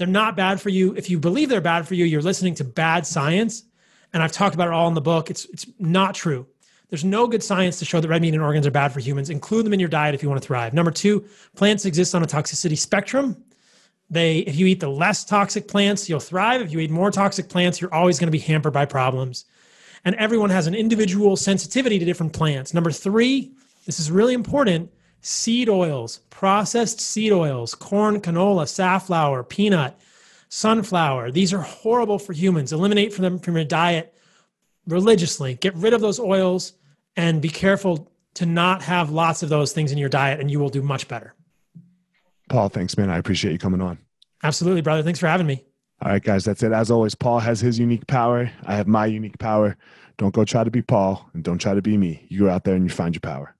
[0.00, 0.94] they're not bad for you.
[0.94, 3.64] If you believe they're bad for you, you're listening to bad science
[4.14, 5.28] And I've talked about it all in the book.
[5.28, 6.46] It's it's not true.
[6.88, 9.28] There's no good science to show that red meat and organs are bad for humans.
[9.28, 10.72] Include them in your diet if you want to thrive.
[10.72, 13.44] Number two, plants exist on a toxicity spectrum.
[14.08, 16.62] They, if you eat the less toxic plants, you'll thrive.
[16.62, 19.44] If you eat more toxic plants, you're always going to be hampered by problems.
[20.04, 22.72] And everyone has an individual sensitivity to different plants.
[22.72, 23.52] Number three,
[23.86, 24.90] this is really important
[25.22, 29.98] seed oils, processed seed oils, corn, canola, safflower, peanut,
[30.48, 31.30] sunflower.
[31.30, 32.72] These are horrible for humans.
[32.72, 34.14] Eliminate from them from your diet
[34.86, 35.54] religiously.
[35.54, 36.72] Get rid of those oils
[37.16, 40.60] and be careful to not have lots of those things in your diet, and you
[40.60, 41.34] will do much better.
[42.48, 43.10] Paul, thanks, man.
[43.10, 43.98] I appreciate you coming on.
[44.42, 45.02] Absolutely, brother.
[45.02, 45.64] Thanks for having me.
[46.02, 46.72] All right, guys, that's it.
[46.72, 48.50] As always, Paul has his unique power.
[48.64, 49.76] I have my unique power.
[50.16, 52.24] Don't go try to be Paul and don't try to be me.
[52.28, 53.54] You go out there and you find your power.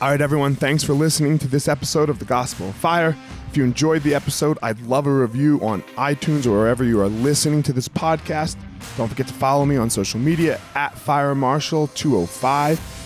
[0.00, 3.16] All right, everyone, thanks for listening to this episode of The Gospel of Fire.
[3.48, 7.08] If you enjoyed the episode, I'd love a review on iTunes or wherever you are
[7.08, 8.56] listening to this podcast.
[8.98, 13.05] Don't forget to follow me on social media at FireMarshal205.